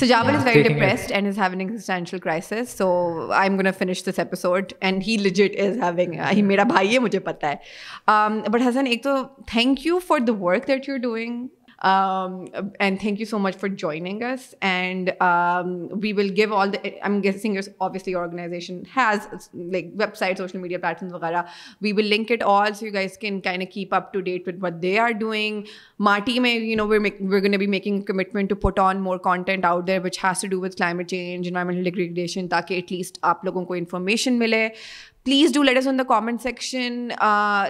so 0.00 0.06
Java 0.06 0.28
is 0.32 0.44
very 0.44 0.62
depressed 0.62 1.10
and 1.12 1.26
is 1.28 1.38
having 1.38 1.76
existential 1.78 2.18
crisis 2.20 2.70
so 2.78 2.86
I 3.38 3.48
am 3.48 3.58
gonna 3.58 3.70
finish 3.78 4.02
this 4.04 4.18
episode 4.18 4.72
and 4.80 5.02
he 5.06 5.16
lodge 5.24 5.40
it 5.42 5.58
is 5.64 5.76
having 5.98 6.46
میرا 6.48 6.62
بھائی 6.70 6.94
ہے 6.94 6.98
مجھے 6.98 7.18
پتہ 7.26 7.46
ہے 7.46 8.48
بٹ 8.52 8.60
ہیزن 8.66 8.86
ایک 8.90 9.02
تو 9.02 9.16
thank 9.50 9.84
you 9.86 9.98
for 10.06 10.20
the 10.26 10.32
work 10.42 10.66
that 10.68 10.88
you 10.88 10.94
are 10.94 11.00
doing 11.00 11.46
and 11.84 13.00
thank 13.00 13.20
you 13.20 13.26
so 13.30 13.38
much 13.38 13.56
for 13.60 13.68
joining 13.78 14.22
us 14.22 14.40
and 14.64 15.10
we 16.02 16.12
will 16.16 16.30
give 16.36 16.54
all 16.54 16.72
the 16.72 16.78
um 16.82 17.12
um 17.12 17.18
get 17.22 17.40
sincerely 17.42 18.14
organization 18.14 18.80
has 18.96 19.26
like 19.72 19.90
website 20.16 20.38
social 20.38 20.58
media 20.58 20.78
platforms 20.82 21.12
وغیرہ 21.14 21.42
we 21.82 21.92
will 21.96 22.08
link 22.10 22.30
it 22.30 22.42
all 22.46 22.72
can 23.20 23.40
can 23.44 23.64
keep 23.72 23.94
up 23.94 24.12
to 24.12 24.20
date 24.30 24.48
what 24.62 24.80
they 24.82 24.98
are 24.98 25.10
doing 25.20 25.62
Marty 26.10 26.38
میں 26.40 26.54
you 26.54 26.76
know 26.76 26.86
gonna 27.32 27.58
be 27.60 27.66
making 27.66 28.00
commitment 28.12 28.50
to 28.50 28.56
put 28.68 28.78
on 28.80 29.02
more 29.02 29.18
content 29.24 29.64
out 29.64 29.86
there 29.86 30.00
which 30.04 30.24
has 30.24 30.40
to 30.42 30.48
do 30.50 30.60
with 30.60 30.76
climate 30.76 31.08
change 31.10 31.48
environmental 31.48 31.90
degradation 31.90 32.48
تاکہ 32.48 32.74
at 32.74 32.92
least 32.92 33.18
آپ 33.32 33.44
لوگوں 33.44 33.64
کو 33.64 33.74
information 33.74 34.38
ملے 34.38 34.68
please 35.26 35.50
do 35.54 35.62
let 35.62 35.76
us 35.76 35.86
in 35.88 36.00
comment 36.08 36.40
section 36.42 36.92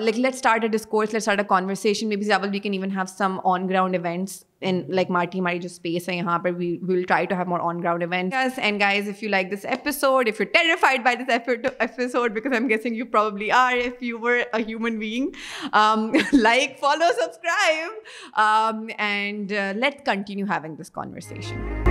like 0.00 0.18
let 0.18 0.34
start 0.34 0.62
a 0.64 0.68
discourse 0.76 1.08
let 1.12 1.20
start 1.20 1.38
a 1.38 1.44
conversation 1.48 2.08
maybe 2.16 2.32
all 2.32 2.48
we 2.52 2.58
can 2.58 2.72
even 2.72 2.90
have 2.90 3.04
some 3.16 3.36
on 3.52 3.68
ground 3.68 3.96
events 4.06 4.42
in 4.64 4.80
like 4.94 5.10
Marty 5.10 5.38
ہماری 5.40 5.58
جو 5.58 5.68
space 5.72 6.08
ہے 6.08 6.16
یہاں 6.16 6.38
پر 6.42 6.52
we 6.58 6.70
will 6.88 7.02
try 7.08 7.26
to 7.26 7.34
have 7.36 7.48
more 7.50 7.60
on 7.70 7.82
ground 7.82 8.02
events 8.12 8.58
and 8.62 8.80
guys 8.82 9.08
if 9.08 9.22
you 9.22 9.28
like 9.30 9.52
this 9.52 9.66
episode 9.70 10.28
if 10.28 10.40
you 10.40 10.46
terrified 10.54 11.02
by 11.04 11.16
this 11.24 11.30
episode 11.78 12.38
M 12.54 12.68
guessing 12.68 12.96
you 12.96 13.06
probably 13.12 13.50
are 13.60 13.76
if 13.84 14.02
you 14.02 14.26
a 14.28 14.62
human 14.68 14.98
being 14.98 15.72
like 16.32 16.78
follow 16.80 17.12
subscribe 17.22 18.90
and 18.98 19.52
let 19.84 20.04
continue 20.06 20.46
having 20.52 20.76
this 20.82 20.90
conversation 20.90 21.81